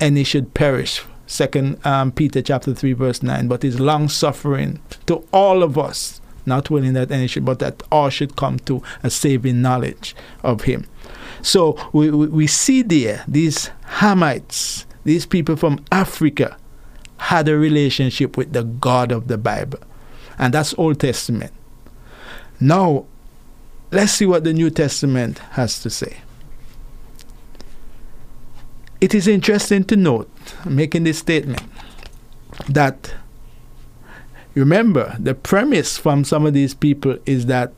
[0.00, 1.02] any should perish.
[1.28, 6.22] Second um, Peter chapter three verse nine, but is long suffering to all of us,
[6.46, 10.62] not willing that any should, but that all should come to a saving knowledge of
[10.62, 10.86] Him.
[11.42, 13.70] So we, we, we see there these
[14.00, 16.56] Hamites, these people from Africa,
[17.18, 19.80] had a relationship with the God of the Bible.
[20.38, 21.52] And that's Old Testament.
[22.58, 23.04] Now,
[23.90, 26.18] let's see what the New Testament has to say.
[29.00, 30.28] It is interesting to note,
[30.64, 31.62] making this statement,
[32.68, 33.14] that
[34.54, 37.72] remember the premise from some of these people is that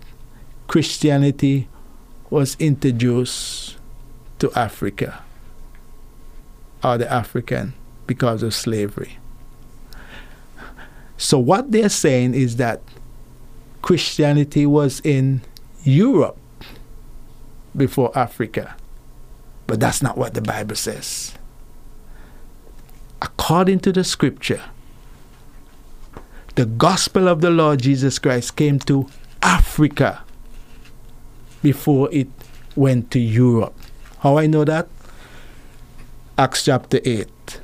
[0.67, 1.69] Christianity
[2.31, 3.77] was introduced
[4.39, 5.23] to Africa
[6.83, 7.75] or the African
[8.07, 9.19] because of slavery.
[11.19, 12.81] So, what they're saying is that
[13.83, 15.43] Christianity was in
[15.85, 16.39] Europe
[17.77, 18.75] before Africa.
[19.71, 21.33] But that's not what the Bible says.
[23.23, 24.63] According to the scripture,
[26.57, 29.07] the gospel of the Lord Jesus Christ came to
[29.43, 30.25] Africa
[31.63, 32.27] before it
[32.75, 33.79] went to Europe.
[34.19, 34.89] How I know that?
[36.37, 37.61] Acts chapter 8.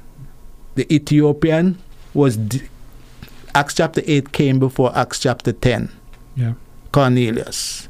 [0.76, 1.82] The Ethiopian
[2.14, 2.38] was.
[3.52, 5.90] Acts chapter 8 came before Acts chapter 10.
[6.36, 6.52] Yeah.
[6.92, 7.88] Cornelius.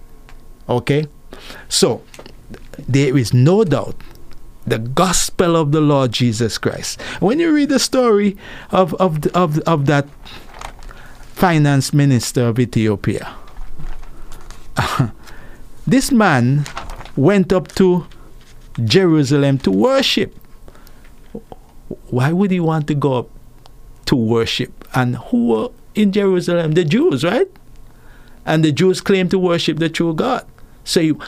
[0.70, 1.06] Okay?
[1.68, 2.00] So,
[2.88, 3.96] there is no doubt
[4.66, 7.00] the gospel of the Lord Jesus Christ.
[7.20, 8.36] When you read the story
[8.70, 10.08] of, of, of, of that
[11.34, 13.34] finance minister of Ethiopia,
[15.86, 16.64] this man
[17.14, 18.06] went up to
[18.84, 20.36] Jerusalem to worship.
[22.08, 23.30] Why would he want to go up
[24.06, 24.86] to worship?
[24.94, 26.72] And who were in Jerusalem?
[26.72, 27.48] The Jews, right?
[28.44, 30.44] And the Jews claim to worship the true God.
[30.84, 31.18] So, you,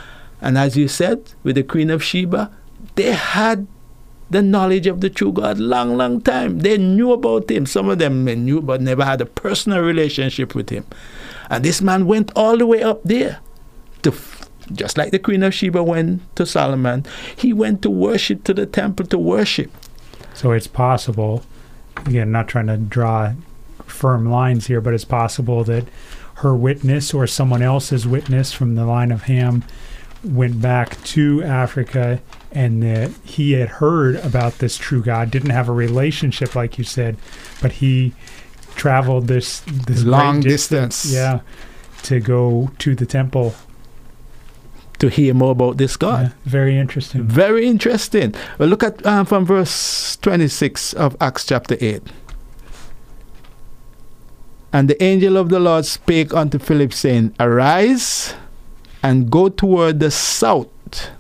[0.41, 2.51] and as you said, with the Queen of Sheba,
[2.95, 3.67] they had
[4.31, 6.61] the knowledge of the true God long, long time.
[6.61, 7.67] They knew about him.
[7.67, 10.85] Some of them knew, but never had a personal relationship with him.
[11.49, 13.41] And this man went all the way up there
[14.03, 14.13] to
[14.73, 18.67] just like the Queen of Sheba went to Solomon, he went to worship to the
[18.67, 19.71] temple to worship.
[20.35, 21.43] So it's possible,
[21.97, 23.33] again, not trying to draw
[23.87, 25.89] firm lines here, but it's possible that
[26.37, 29.65] her witness or someone else's witness from the line of Ham
[30.29, 32.21] went back to Africa
[32.53, 36.85] and that he had heard about this true God, didn't have a relationship like you
[36.85, 37.17] said,
[37.61, 38.15] but he
[38.75, 41.41] traveled this this long distance, distance, yeah,
[42.05, 43.55] to go to the temple
[44.99, 46.27] to hear more about this God.
[46.27, 47.23] Yeah, very interesting.
[47.23, 48.35] Very interesting.
[48.59, 52.03] Well, look at um, from verse 26 of Acts chapter 8.
[54.73, 58.35] And the angel of the Lord spake unto Philip, saying, Arise
[59.03, 61.11] and go toward the south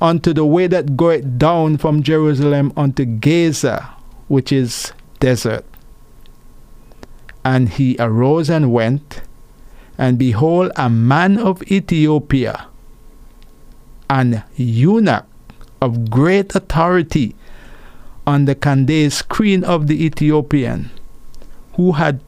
[0.00, 3.94] unto the way that goeth down from Jerusalem unto Gaza,
[4.28, 5.64] which is desert.
[7.44, 9.22] And he arose and went,
[9.96, 12.68] and behold, a man of Ethiopia,
[14.08, 15.26] an eunuch
[15.80, 17.34] of great authority
[18.26, 20.90] on the Candace, queen of the Ethiopian,
[21.74, 22.20] who had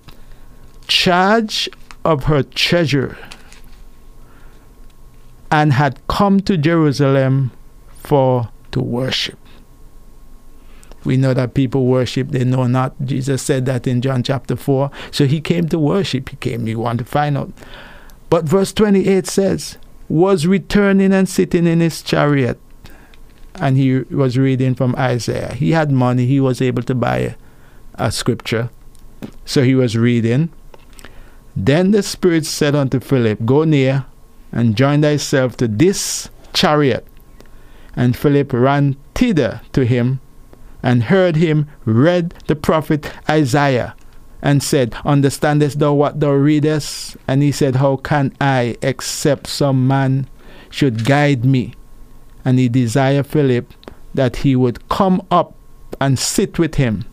[0.89, 1.69] charge
[2.05, 3.17] of her treasure
[5.51, 7.51] and had come to Jerusalem
[7.99, 9.39] for to worship.
[11.05, 12.95] We know that people worship, they know not.
[13.05, 14.91] Jesus said that in John chapter 4.
[15.11, 16.29] So he came to worship.
[16.29, 17.51] He came, he wanted to find out.
[18.29, 19.79] But verse 28 says,
[20.09, 22.61] was returning and sitting in his chariot.
[23.55, 25.55] And he was reading from Isaiah.
[25.55, 27.35] He had money, he was able to buy a,
[27.95, 28.71] a scripture.
[29.45, 30.51] So he was reading.
[31.57, 34.07] Then the Spirit said unto Philip, Go near
[34.53, 37.07] and join thyself to this chariot.
[37.97, 40.21] And Philip ran thither to him
[40.83, 43.95] and heard him read the prophet Isaiah
[44.43, 47.17] and said, Understandest thou what thou readest?
[47.29, 50.29] And he said, How can I, except some man
[50.71, 51.75] should guide me?
[52.45, 53.73] And he desired Philip
[54.15, 55.55] that he would come up
[56.01, 57.05] and sit with him.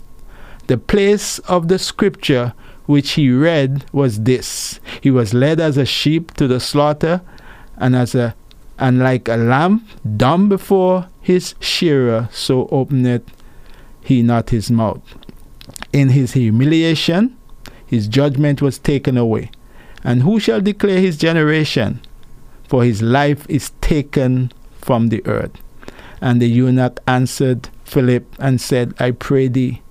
[0.68, 2.54] The place of the scripture
[2.88, 7.22] which he read was this He was led as a sheep to the slaughter,
[7.78, 8.36] and as a
[8.80, 9.86] and like a lamb
[10.16, 13.24] dumb before his shearer, so openeth
[14.04, 15.02] he not his mouth.
[15.92, 17.36] In his humiliation,
[17.86, 19.52] his judgment was taken away.
[20.04, 22.00] And who shall declare his generation?
[22.68, 25.52] For his life is taken from the earth.
[26.22, 29.82] And the eunuch answered Philip and said, I pray thee,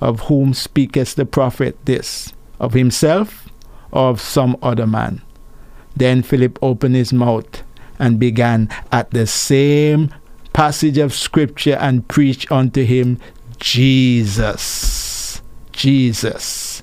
[0.00, 2.32] of whom speakest the prophet this?
[2.60, 3.48] Of himself
[3.90, 5.22] or of some other man?
[5.96, 7.62] Then Philip opened his mouth
[7.98, 10.14] and began at the same
[10.52, 13.18] passage of scripture and preached unto him
[13.58, 15.42] Jesus.
[15.72, 16.82] Jesus.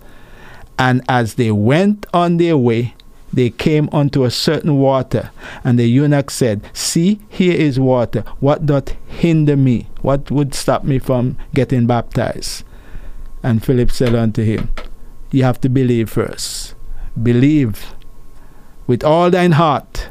[0.79, 2.93] And as they went on their way,
[3.33, 5.31] they came unto a certain water,
[5.63, 8.23] and the eunuch said, See, here is water.
[8.39, 9.87] What doth hinder me?
[10.01, 12.63] What would stop me from getting baptized?
[13.43, 14.69] And Philip said unto him,
[15.31, 16.75] You have to believe first.
[17.21, 17.93] Believe
[18.85, 20.09] with all thine heart.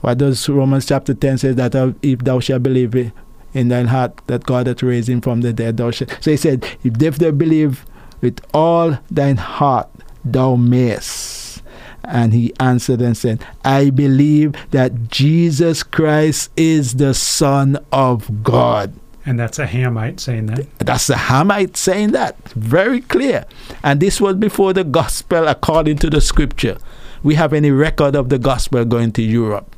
[0.00, 3.12] What does Romans chapter 10 say that uh, if thou shalt believe
[3.52, 5.76] in thine heart that God hath raised him from the dead.
[5.76, 6.16] Thou shalt.
[6.20, 7.84] So he said, if thou believe
[8.20, 9.88] with all thine heart,
[10.24, 11.62] thou mayest.
[12.04, 18.94] And he answered and said, I believe that Jesus Christ is the Son of God.
[19.28, 20.78] And that's a Hamite saying that.
[20.78, 22.38] That's a Hamite saying that.
[22.54, 23.44] Very clear.
[23.82, 26.78] And this was before the gospel according to the scripture.
[27.22, 29.76] We have any record of the gospel going to Europe.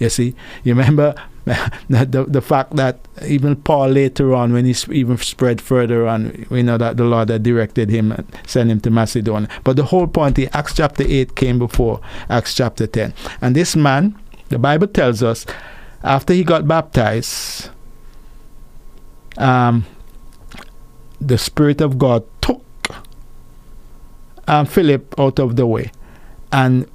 [0.00, 0.34] You see,
[0.64, 1.14] you remember
[1.88, 6.64] the, the fact that even Paul later on, when he even spread further on, we
[6.64, 9.48] know that the Lord had directed him and sent him to Macedonia.
[9.62, 13.14] But the whole point is Acts chapter 8 came before Acts chapter 10.
[13.40, 14.18] And this man,
[14.48, 15.46] the Bible tells us,
[16.02, 17.70] after he got baptized,
[19.38, 19.86] um,
[21.20, 22.62] the Spirit of God took
[24.46, 25.90] um, Philip out of the way.
[26.52, 26.88] And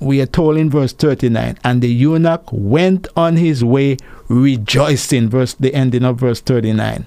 [0.00, 3.98] we are told in verse 39 and the eunuch went on his way
[4.28, 7.06] rejoicing verse the ending of verse 39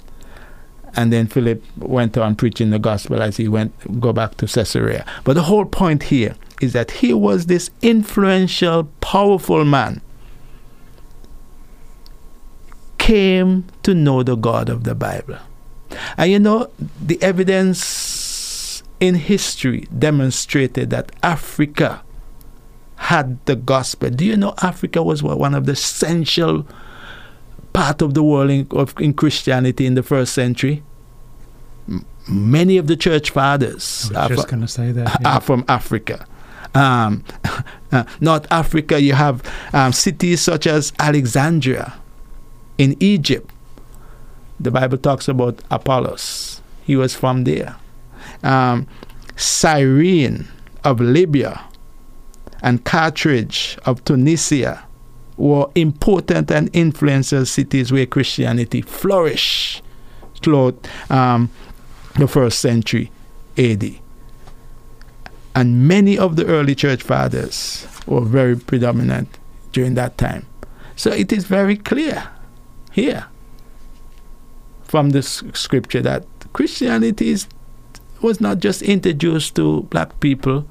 [0.95, 5.03] and then philip went on preaching the gospel as he went go back to caesarea.
[5.23, 10.01] But the whole point here is that he was this influential, powerful man,
[13.03, 15.38] came to know the God of the Bible.
[16.15, 16.69] And you know,
[17.01, 22.01] the evidence in history demonstrated that Africa
[22.95, 24.09] had the gospel.
[24.09, 26.65] Do you know Africa was one of the essential
[27.73, 30.81] part of the world in, of, in Christianity in the first century?
[32.25, 35.35] many of the church fathers are, from, that, yeah.
[35.35, 36.25] are from Africa.
[36.73, 37.21] Um,
[37.91, 39.43] uh, North Africa, you have
[39.73, 41.93] um, cities such as Alexandria
[42.84, 43.49] in Egypt.
[44.60, 46.61] The Bible talks about Apollos.
[46.84, 47.77] He was from there.
[48.43, 48.88] Um,
[49.38, 50.47] Cyrene
[50.84, 51.64] of Libya
[52.61, 54.84] and Carthage of Tunisia
[55.38, 59.81] were important and influential cities where Christianity flourished
[60.41, 61.49] throughout um,
[62.15, 63.11] the first century
[63.57, 63.95] AD.
[65.55, 69.38] And many of the early church fathers were very predominant
[69.72, 70.45] during that time.
[70.95, 72.30] So it is very clear
[72.93, 73.25] here
[74.83, 77.47] from this scripture that Christianity is,
[78.21, 80.67] was not just introduced to black people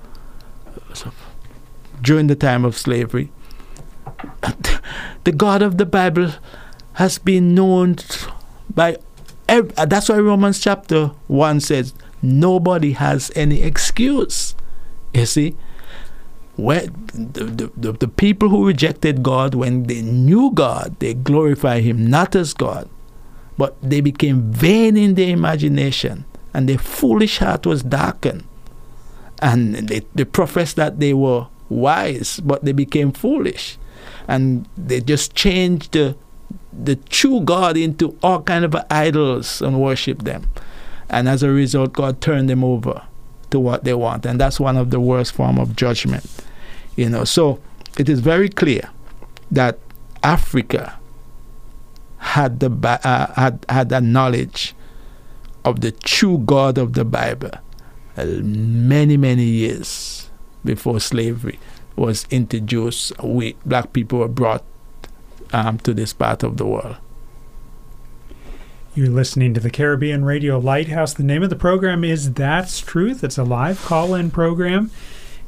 [2.00, 3.30] during the time of slavery.
[5.24, 6.30] the God of the Bible
[6.94, 7.96] has been known
[8.72, 8.96] by
[9.48, 11.92] uh, that's why Romans chapter 1 says,
[12.22, 14.54] nobody has any excuse.
[15.12, 15.56] You see?
[16.56, 22.06] When the, the, the people who rejected God, when they knew God, they glorify Him
[22.06, 22.88] not as God,
[23.56, 28.44] but they became vain in their imagination, and their foolish heart was darkened.
[29.40, 33.78] And they, they professed that they were wise, but they became foolish.
[34.28, 36.16] And they just changed the,
[36.72, 40.48] the true God into all kind of idols and worship them.
[41.08, 43.02] And as a result, God turned them over
[43.52, 44.26] to what they want.
[44.26, 46.24] And that's one of the worst form of judgment.
[46.96, 47.60] You know, so
[47.98, 48.90] it is very clear
[49.50, 49.78] that
[50.22, 50.98] Africa
[52.18, 52.70] had the
[53.04, 54.74] uh, had had a knowledge
[55.64, 57.50] of the true God of the Bible
[58.16, 60.30] uh, many many years
[60.64, 61.58] before slavery
[61.96, 63.12] was introduced.
[63.22, 64.64] We black people were brought
[65.52, 66.96] um, to this part of the world.
[68.94, 71.14] You're listening to the Caribbean Radio Lighthouse.
[71.14, 73.24] The name of the program is That's Truth.
[73.24, 74.90] It's a live call in program,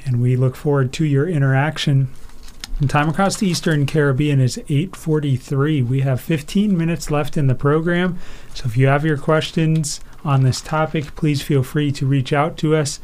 [0.06, 2.08] and we look forward to your interaction.
[2.80, 5.82] And time across the Eastern Caribbean is 8:43.
[5.82, 8.18] We have 15 minutes left in the program,
[8.54, 12.56] so if you have your questions on this topic, please feel free to reach out
[12.56, 12.98] to us,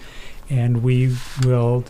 [0.49, 1.85] and we will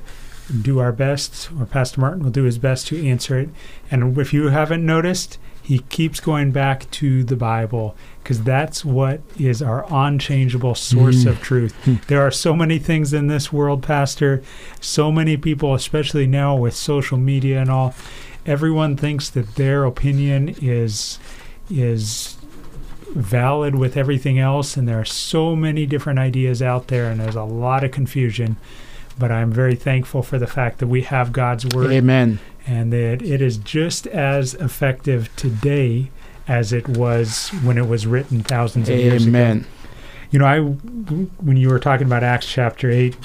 [0.60, 3.50] do our best, or Pastor Martin will do his best to answer it.
[3.92, 5.38] And if you haven't noticed,
[5.70, 11.28] he keeps going back to the Bible because that's what is our unchangeable source mm.
[11.28, 11.72] of truth.
[11.84, 12.04] Mm.
[12.06, 14.42] There are so many things in this world, Pastor,
[14.80, 17.94] so many people, especially now with social media and all,
[18.44, 21.20] everyone thinks that their opinion is
[21.70, 22.36] is
[23.14, 27.36] valid with everything else and there are so many different ideas out there and there's
[27.36, 28.56] a lot of confusion
[29.20, 31.92] but I'm very thankful for the fact that we have God's word.
[31.92, 32.40] Amen.
[32.66, 36.10] And that it is just as effective today
[36.46, 39.06] as it was when it was written thousands of Amen.
[39.06, 39.38] years ago.
[39.38, 39.66] Amen.
[40.30, 43.16] You know, I when you were talking about Acts chapter 8,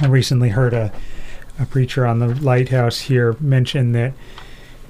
[0.00, 0.92] I recently heard a
[1.58, 4.12] a preacher on the lighthouse here mention that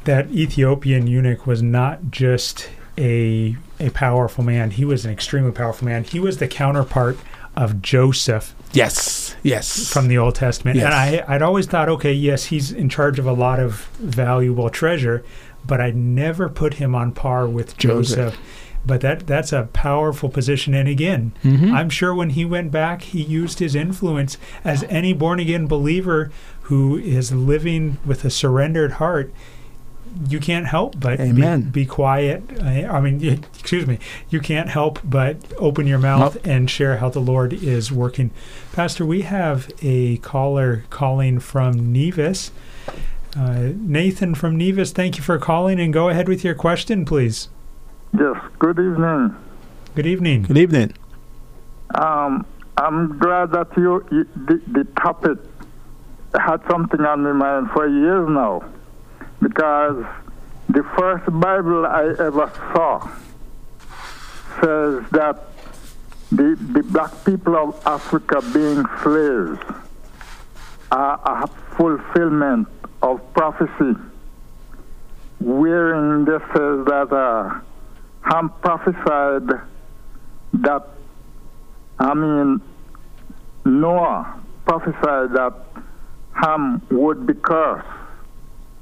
[0.05, 5.87] that Ethiopian eunuch was not just a a powerful man, he was an extremely powerful
[5.87, 6.05] man.
[6.05, 7.19] He was the counterpart
[7.57, 9.93] of Joseph Yes, yes.
[9.93, 10.77] From the Old Testament.
[10.77, 10.87] Yes.
[10.87, 14.69] And I, I'd always thought, okay, yes, he's in charge of a lot of valuable
[14.71, 15.25] treasure,
[15.65, 18.17] but I'd never put him on par with Joseph.
[18.17, 18.41] Joseph.
[18.87, 20.75] But that that's a powerful position.
[20.75, 21.73] And again, mm-hmm.
[21.73, 26.31] I'm sure when he went back, he used his influence as any born again believer
[26.65, 29.33] who is living with a surrendered heart
[30.29, 31.63] you can't help but Amen.
[31.63, 32.43] Be, be quiet.
[32.63, 33.99] I, I, mean, excuse me.
[34.31, 36.47] You can't help but open your mouth nope.
[36.47, 38.31] and share how the Lord is working.
[38.73, 42.51] Pastor, we have a caller calling from Nevis.
[43.37, 47.49] Uh, Nathan from Nevis, thank you for calling and go ahead with your question, please.
[48.17, 49.35] Yes, good evening.
[49.97, 50.43] Good evening.
[50.43, 50.95] Good evening.
[51.97, 52.47] Um,
[52.77, 55.39] I'm glad that you, you the, the topic
[56.35, 58.63] had something on my mind for years now
[59.45, 60.03] because
[60.71, 63.07] the first Bible I ever saw
[64.61, 65.49] says that
[66.33, 69.61] the, the black people of Africa being slaves
[70.91, 71.47] are a
[71.77, 72.69] fulfillment
[73.03, 73.95] of prophecy,
[75.41, 77.61] wherein this says that uh,
[78.23, 79.61] Ham prophesied
[80.55, 80.89] that,
[81.99, 82.63] I mean,
[83.67, 85.53] Noah prophesied that
[86.33, 88.04] Ham would be cursed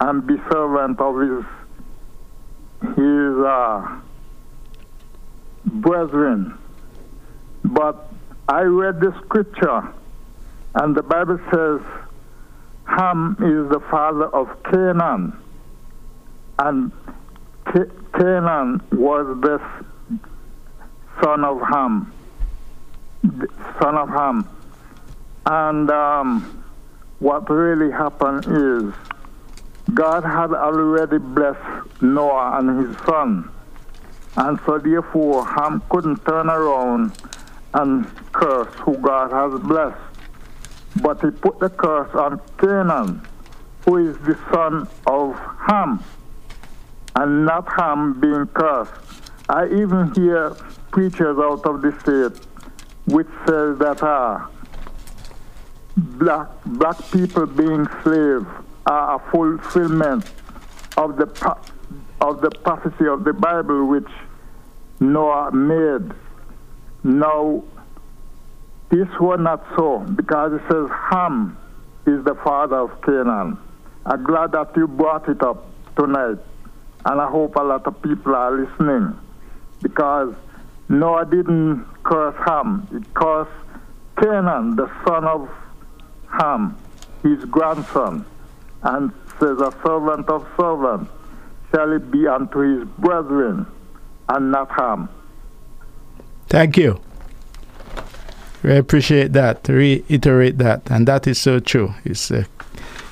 [0.03, 1.45] and be servant of his
[2.97, 4.01] his uh,
[5.65, 6.59] brethren.
[7.65, 8.13] But
[8.49, 9.89] I read the scripture,
[10.75, 11.81] and the Bible says
[12.85, 15.37] Ham is the father of Canaan,
[16.59, 16.91] and
[18.13, 19.61] Canaan was the
[21.23, 22.13] son of Ham,
[23.81, 24.49] son of Ham,
[25.47, 26.65] and um,
[27.21, 29.12] what really happened is
[29.95, 33.51] God had already blessed Noah and his son.
[34.37, 37.13] And so therefore Ham couldn't turn around
[37.75, 40.01] and curse who God has blessed.
[41.03, 43.27] But he put the curse on Canaan,
[43.85, 46.03] who is the son of Ham,
[47.17, 48.93] and not Ham being cursed.
[49.49, 50.51] I even hear
[50.91, 52.47] preachers out of the state
[53.07, 54.47] which says that uh,
[55.97, 58.47] black, black people being slaves
[58.87, 60.25] are a fulfillment
[60.97, 61.57] of the
[62.21, 64.09] of the prophecy of the Bible which
[65.01, 66.13] Noah made.
[67.03, 67.65] Now,
[68.91, 71.57] this was not so because it says Ham
[72.07, 73.59] is the father of Canaan.
[74.07, 76.39] I'm glad that you brought it up tonight,
[77.05, 79.19] and I hope a lot of people are listening
[79.81, 80.35] because
[80.89, 83.51] Noah didn't curse Ham, he cursed
[84.21, 85.49] Canaan, the son of
[86.29, 86.77] Ham,
[87.23, 88.27] his grandson
[88.83, 91.11] and says, A servant of servants
[91.71, 93.67] shall it be unto his brethren,
[94.29, 95.09] and not Ham.
[96.49, 97.01] Thank you.
[98.63, 99.67] We appreciate that.
[99.69, 101.95] Reiterate that, and that is so true.
[102.05, 102.45] It's, uh,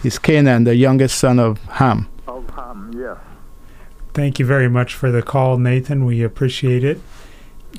[0.05, 2.09] it's Canaan, the youngest son of Ham.
[2.29, 3.19] Of Ham, yes.
[4.15, 6.05] Thank you very much for the call, Nathan.
[6.05, 7.01] We appreciate it.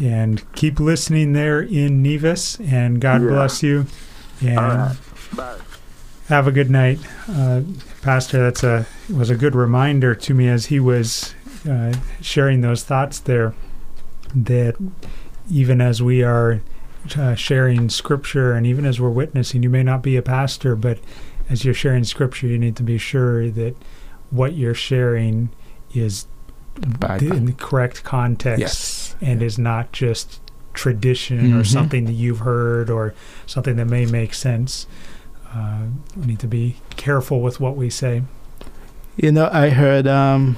[0.02, 3.30] And keep listening there in Nevis, and God yeah.
[3.30, 3.86] bless you.
[4.42, 4.98] And
[5.36, 5.58] Bye.
[6.32, 6.98] Have a good night,
[7.28, 7.60] uh,
[8.02, 8.40] Pastor.
[8.40, 11.36] That's a was a good reminder to me as he was
[11.70, 13.54] uh, sharing those thoughts there.
[14.34, 14.78] That
[15.50, 16.62] even as we are
[17.18, 21.00] uh, sharing Scripture, and even as we're witnessing, you may not be a pastor, but
[21.50, 23.76] as you're sharing Scripture, you need to be sure that
[24.30, 25.50] what you're sharing
[25.94, 26.28] is
[26.78, 29.16] in the correct context yes.
[29.20, 30.40] and is not just
[30.74, 31.58] tradition mm-hmm.
[31.58, 33.14] or something that you've heard or
[33.46, 34.88] something that may make sense
[35.54, 38.24] uh, we need to be careful with what we say.
[39.18, 40.58] You know, I heard um,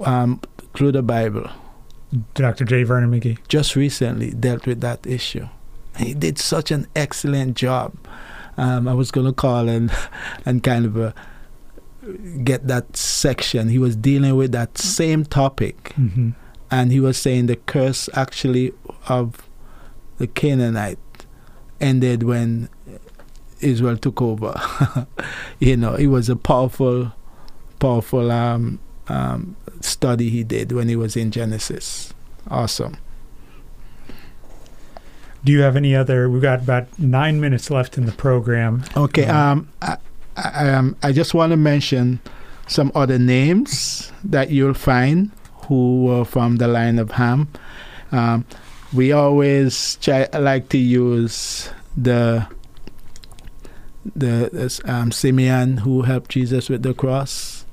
[0.00, 0.40] um,
[0.74, 1.48] through the Bible.
[2.34, 2.64] Dr.
[2.64, 2.82] J.
[2.82, 3.38] Vernon McGee.
[3.48, 5.48] Just recently dealt with that issue.
[5.96, 7.94] He did such an excellent job.
[8.56, 9.92] Um, I was going to call and
[10.46, 11.12] and kind of uh,
[12.42, 13.68] get that section.
[13.68, 16.30] He was dealing with that same topic, mm-hmm.
[16.70, 18.72] and he was saying the curse actually
[19.08, 19.45] of
[20.18, 20.98] the Canaanite
[21.80, 22.68] ended when
[23.60, 24.60] Israel took over.
[25.58, 27.12] you know, it was a powerful,
[27.78, 28.78] powerful um,
[29.08, 32.12] um, study he did when he was in Genesis.
[32.48, 32.96] Awesome.
[35.44, 36.28] Do you have any other?
[36.28, 38.84] We've got about nine minutes left in the program.
[38.96, 39.26] Okay.
[39.26, 39.96] Um, I,
[40.36, 42.20] I, um, I just want to mention
[42.66, 45.30] some other names that you'll find
[45.68, 47.48] who were from the line of Ham.
[48.10, 48.44] Um,
[48.92, 52.46] we always try, like to use the
[54.14, 57.64] the um, Simeon who helped Jesus with the cross.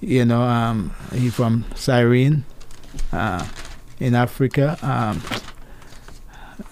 [0.00, 2.44] You know, um, he from Cyrene
[3.12, 3.46] uh,
[3.98, 4.78] in Africa.
[4.82, 5.22] Um,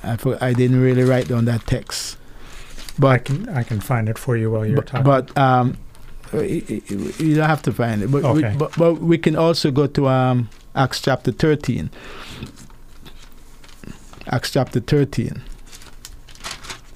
[0.03, 2.19] I, I didn't really write down that text,
[2.99, 5.05] but I can I can find it for you while you're but, talking.
[5.05, 5.79] But um,
[6.33, 8.11] you don't have to find it.
[8.11, 8.51] But, okay.
[8.51, 11.91] we, but, but we can also go to um, Acts chapter 13.
[14.27, 15.43] Acts chapter 13.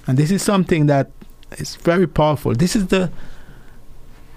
[0.07, 1.11] And this is something that
[1.51, 2.53] is very powerful.
[2.53, 3.11] This is the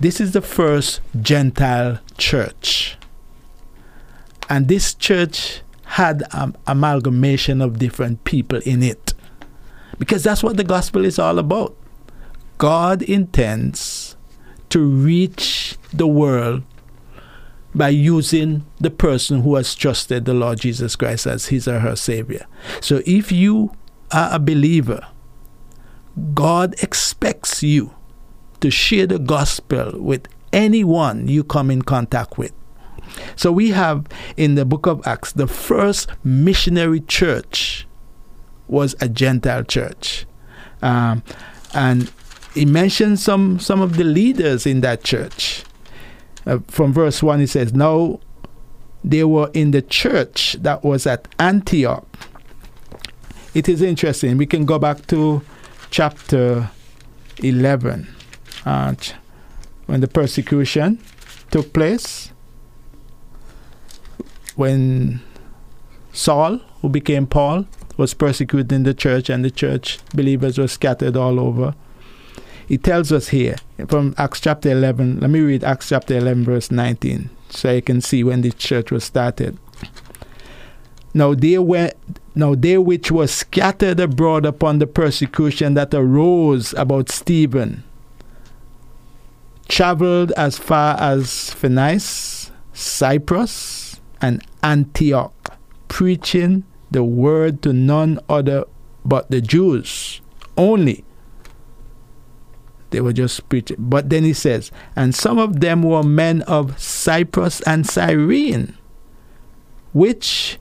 [0.00, 2.96] this is the first Gentile church.
[4.48, 9.14] And this church had an amalgamation of different people in it.
[9.98, 11.76] Because that's what the gospel is all about.
[12.58, 14.16] God intends
[14.70, 16.64] to reach the world
[17.74, 21.96] by using the person who has trusted the Lord Jesus Christ as his or her
[21.96, 22.46] Savior.
[22.80, 23.74] So if you
[24.10, 25.06] are a believer,
[26.34, 27.94] God expects you
[28.60, 32.52] to share the gospel with anyone you come in contact with.
[33.36, 37.86] So we have in the book of Acts the first missionary church
[38.68, 40.26] was a Gentile church.
[40.82, 41.22] Um,
[41.74, 42.12] and
[42.54, 45.64] he mentions some, some of the leaders in that church.
[46.46, 48.20] Uh, from verse 1, it says, Now
[49.04, 52.06] they were in the church that was at Antioch.
[53.54, 54.36] it is interesting.
[54.38, 55.42] We can go back to
[55.90, 56.70] chapter
[57.38, 58.08] 11,
[58.64, 58.94] uh,
[59.86, 60.98] when the persecution
[61.50, 62.32] took place,
[64.56, 65.20] when
[66.12, 67.66] Saul, who became Paul,
[67.96, 71.74] was persecuting the church, and the church believers were scattered all over.
[72.72, 75.20] He tells us here from Acts chapter 11.
[75.20, 78.90] Let me read Acts chapter 11, verse 19, so you can see when the church
[78.90, 79.58] was started.
[81.12, 81.92] Now they went
[82.34, 87.84] now they which were scattered abroad upon the persecution that arose about Stephen
[89.68, 95.58] traveled as far as Phoenice, Cyprus, and Antioch,
[95.88, 98.64] preaching the word to none other
[99.04, 100.22] but the Jews
[100.56, 101.04] only.
[102.92, 103.76] They were just preaching.
[103.78, 108.76] But then he says, and some of them were men of Cyprus and Cyrene,
[109.92, 110.58] which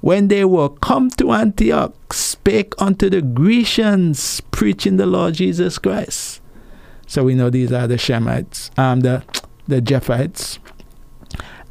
[0.00, 6.40] when they were come to Antioch, spake unto the Grecians, preaching the Lord Jesus Christ.
[7.06, 9.22] So we know these are the Shemites, um, the
[9.68, 10.58] the Japhites.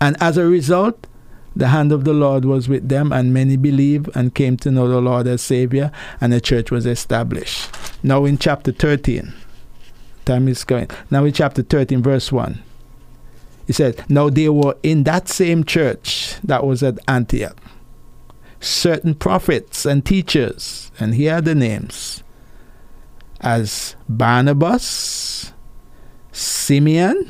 [0.02, 1.08] And as a result,
[1.56, 4.88] the hand of the Lord was with them, and many believed and came to know
[4.88, 7.70] the Lord as Savior, and the church was established.
[8.04, 9.34] Now in chapter 13,
[10.26, 10.90] time is going.
[11.12, 12.62] Now in chapter 13, verse 1,
[13.68, 17.58] he said, Now they were in that same church that was at Antioch
[18.66, 22.24] certain prophets and teachers, and here are the names
[23.42, 25.54] as Barnabas,
[26.32, 27.30] Simeon,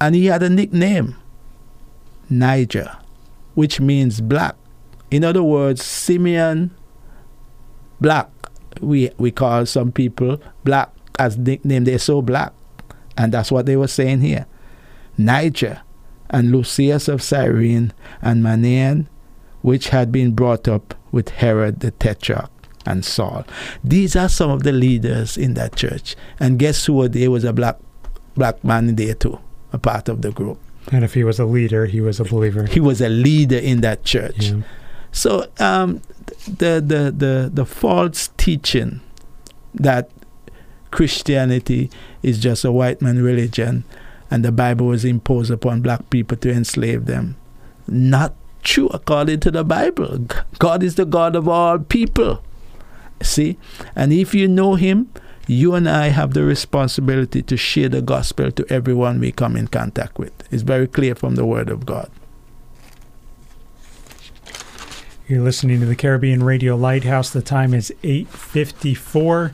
[0.00, 1.16] and he had a nickname,
[2.30, 2.96] Niger,
[3.54, 4.56] which means black.
[5.10, 6.70] In other words, Simeon,
[8.00, 8.30] black.
[8.80, 12.52] We, we call some people black as nickname, they're so black.
[13.16, 14.46] And that's what they were saying here.
[15.18, 15.82] Niger
[16.30, 19.06] and Lucius of Cyrene and Manaen
[19.62, 22.50] which had been brought up with Herod the Tetrarch
[22.84, 23.44] and Saul.
[23.82, 26.14] These are some of the leaders in that church.
[26.38, 27.78] And guess who there was a black
[28.34, 29.38] black man in there too,
[29.72, 30.58] a part of the group.
[30.90, 32.66] And if he was a leader, he was a believer.
[32.66, 34.50] He was a leader in that church.
[34.50, 34.62] Yeah.
[35.12, 36.02] So um,
[36.46, 39.00] the, the the the false teaching
[39.74, 40.10] that
[40.92, 41.90] Christianity
[42.22, 43.82] is just a white man religion
[44.30, 47.36] and the Bible was imposed upon black people to enslave them.
[47.88, 50.26] Not true according to the Bible.
[50.58, 52.42] God is the God of all people.
[53.20, 53.58] See?
[53.94, 55.10] And if you know Him,
[55.46, 59.68] you and I have the responsibility to share the gospel to everyone we come in
[59.68, 60.32] contact with.
[60.50, 62.10] It's very clear from the Word of God.
[65.28, 67.30] You're listening to the Caribbean Radio Lighthouse.
[67.30, 69.52] The time is 8:54.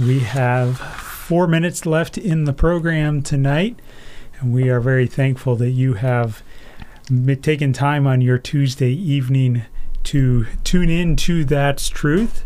[0.00, 3.78] We have 4 minutes left in the program tonight,
[4.40, 6.42] and we are very thankful that you have
[7.42, 9.62] taken time on your Tuesday evening
[10.04, 12.44] to tune in to That's Truth.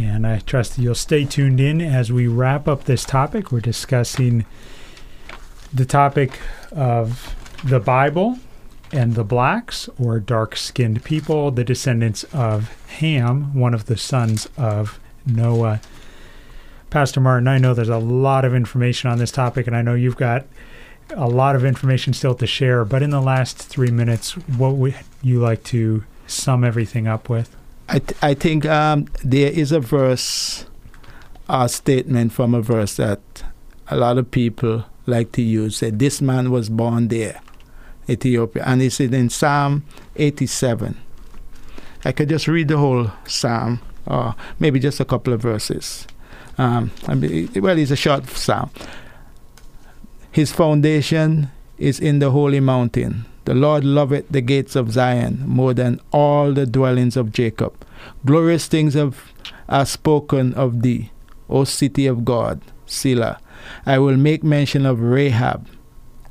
[0.00, 3.52] And I trust that you'll stay tuned in as we wrap up this topic.
[3.52, 4.46] We're discussing
[5.72, 6.40] the topic
[6.72, 8.38] of the Bible
[8.92, 14.48] and the blacks, or dark skinned people, the descendants of Ham, one of the sons
[14.56, 15.80] of Noah.
[16.92, 19.94] Pastor Martin, I know there's a lot of information on this topic, and I know
[19.94, 20.44] you've got
[21.16, 24.94] a lot of information still to share, but in the last three minutes, what would
[25.22, 27.56] you like to sum everything up with?
[27.88, 30.66] I, th- I think um, there is a verse,
[31.48, 33.20] a statement from a verse that
[33.88, 35.78] a lot of people like to use.
[35.78, 37.40] Say, this man was born there,
[38.06, 38.64] Ethiopia.
[38.66, 39.86] And it's in Psalm
[40.16, 41.00] 87.
[42.04, 46.06] I could just read the whole psalm, or maybe just a couple of verses.
[46.58, 48.70] Um, I mean, well, it's a short psalm.
[50.30, 53.26] His foundation is in the holy mountain.
[53.44, 57.74] The Lord loveth the gates of Zion more than all the dwellings of Jacob.
[58.24, 59.32] Glorious things have,
[59.68, 61.10] are spoken of thee,
[61.48, 63.40] O city of God, Selah.
[63.84, 65.68] I will make mention of Rahab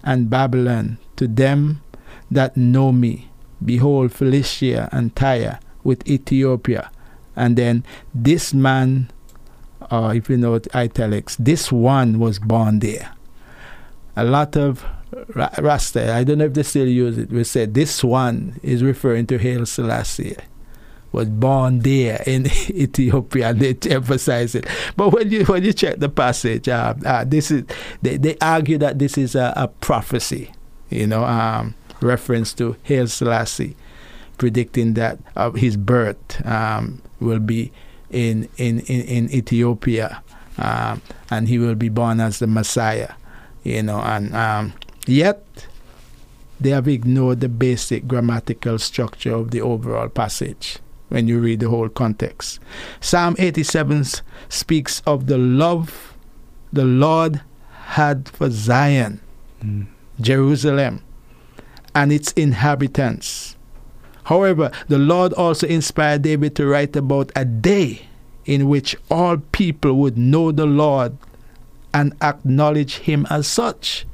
[0.03, 1.81] and Babylon to them
[2.30, 3.30] that know me.
[3.64, 6.89] Behold, Philistia and Tyre with Ethiopia.
[7.35, 7.84] And then
[8.14, 9.11] this man,
[9.91, 13.13] uh, if you know italics, this one was born there
[14.15, 14.85] a lot of
[15.35, 19.27] Rasta, I don't know if they still use it, we said this one is referring
[19.27, 20.38] to Haile Selassie
[21.11, 24.65] was born there in Ethiopia, and they emphasize it.
[24.95, 27.65] But when you when you check the passage, uh, uh, this is
[28.01, 30.53] they, they argue that this is a, a prophecy,
[30.89, 33.76] you know, um, reference to Haile Selassie,
[34.38, 37.73] predicting that uh, his birth um, will be
[38.11, 40.21] in in in, in Ethiopia,
[40.57, 43.13] um, and he will be born as the Messiah
[43.63, 44.73] you know, and um,
[45.05, 45.43] yet
[46.59, 50.79] they have ignored the basic grammatical structure of the overall passage.
[51.09, 52.57] when you read the whole context.
[53.01, 54.05] Psalm 87
[54.47, 56.15] speaks of the love
[56.71, 57.41] the Lord
[57.88, 59.19] had for Zion,
[59.61, 59.88] mm.
[60.21, 61.03] Jerusalem,
[61.93, 63.57] and its inhabitants.
[64.26, 68.07] However, the Lord also inspired David to write about a day
[68.45, 71.18] in which all people would know the Lord
[71.93, 74.06] and acknowledge Him as such.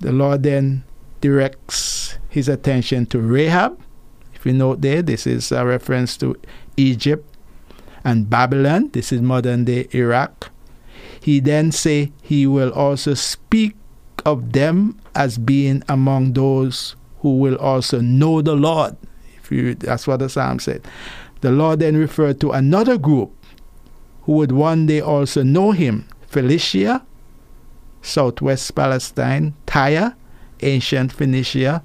[0.00, 0.84] The Lord then
[1.20, 3.78] directs his attention to Rahab.
[4.34, 6.36] If you note there, this is a reference to
[6.76, 7.26] Egypt
[8.04, 8.88] and Babylon.
[8.92, 10.50] This is modern day Iraq.
[11.20, 13.76] He then say he will also speak
[14.24, 18.96] of them as being among those who will also know the Lord.
[19.36, 20.86] If you, that's what the psalm said.
[21.40, 23.32] The Lord then referred to another group
[24.22, 27.04] who would one day also know him Philistia,
[28.02, 30.14] southwest Palestine, Tyre,
[30.62, 31.82] ancient Phoenicia,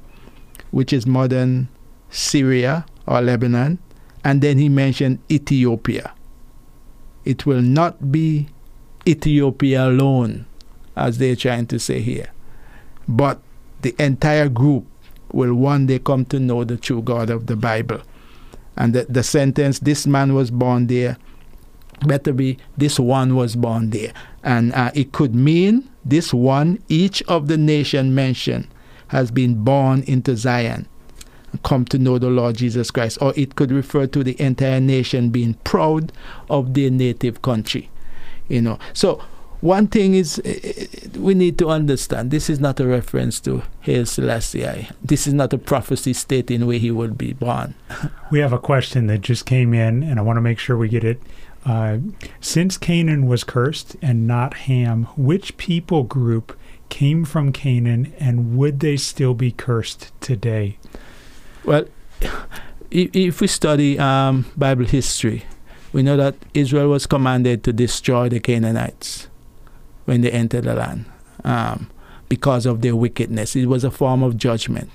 [0.72, 1.68] which is modern
[2.10, 3.80] Syria or Lebanon,
[4.24, 6.14] and then he mentioned Ethiopia.
[7.24, 8.48] It will not be
[9.08, 10.46] Ethiopia alone,
[10.96, 12.32] as they're trying to say here,
[13.08, 13.42] but
[13.82, 14.86] the entire group
[15.36, 18.02] will one day come to know the true God of the Bible.
[18.78, 21.18] And the, the sentence, this man was born there,
[22.06, 24.14] better be this one was born there.
[24.44, 28.68] And uh, it could mean this one, each of the nation mentioned,
[29.10, 30.88] has been born into Zion
[31.64, 33.18] come to know the Lord Jesus Christ.
[33.22, 36.12] Or it could refer to the entire nation being proud
[36.50, 37.90] of their native country.
[38.48, 38.80] You know.
[38.94, 39.24] So
[39.62, 40.86] one thing is eh, eh,
[41.18, 44.90] we need to understand this is not a reference to Haile Selassie.
[45.04, 47.76] This is not a prophecy stating where he will be born.
[48.32, 50.90] we have a question that just came in, and I want to make sure we
[50.90, 51.22] get it
[51.66, 51.98] uh,
[52.40, 56.58] since Canaan was cursed and not Ham, which people group
[56.90, 60.78] came from Canaan and would they still be cursed today?
[61.64, 61.86] Well,
[62.92, 65.46] if we study um, Bible history,
[65.92, 69.28] we know that Israel was commanded to destroy the Canaanites
[70.06, 71.06] when they entered the land
[71.44, 71.90] um,
[72.30, 73.56] because of their wickedness.
[73.56, 74.90] It was a form of judgment.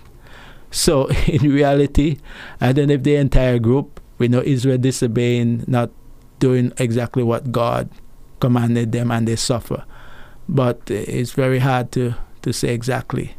[0.71, 2.19] So, in reality,
[2.61, 5.91] I don't know if the entire group, we know Israel disobeying, not
[6.39, 7.91] doing exactly what God
[8.41, 9.85] commanded them and they suffer.
[10.49, 13.35] But it's very hard to, to say exactly.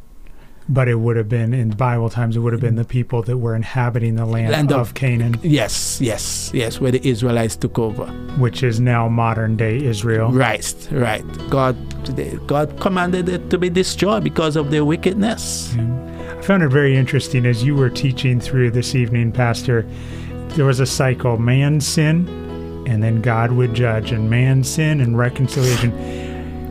[0.73, 2.37] But it would have been in Bible times.
[2.37, 5.37] It would have been the people that were inhabiting the land, land of, of, Canaan.
[5.43, 8.05] Yes, yes, yes, where the Israelites took over,
[8.37, 10.31] which is now modern day Israel.
[10.31, 11.25] Right, right.
[11.49, 11.75] God,
[12.47, 15.75] God commanded it to be destroyed because of their wickedness.
[15.77, 19.85] I found it very interesting as you were teaching through this evening, Pastor.
[20.55, 22.29] There was a cycle: man sin,
[22.87, 25.91] and then God would judge, and man sin and reconciliation.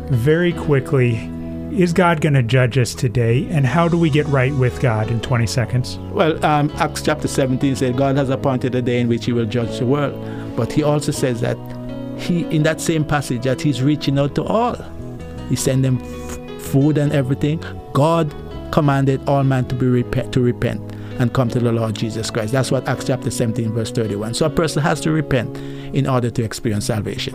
[0.09, 1.31] Very quickly,
[1.73, 5.11] is God going to judge us today, and how do we get right with God
[5.11, 5.99] in 20 seconds?
[6.11, 9.47] Well, um, Acts chapter 17 says God has appointed a day in which He will
[9.47, 11.57] judge the world, but He also says that
[12.19, 14.77] He, in that same passage, that He's reaching out to all.
[15.49, 17.65] He sent them f- food and everything.
[17.93, 18.35] God
[18.73, 20.81] commanded all men to be repent, to repent
[21.19, 22.53] and come to the Lord Jesus Christ.
[22.53, 24.35] That's what Acts chapter 17, verse 31.
[24.35, 25.57] So a person has to repent
[25.95, 27.35] in order to experience salvation.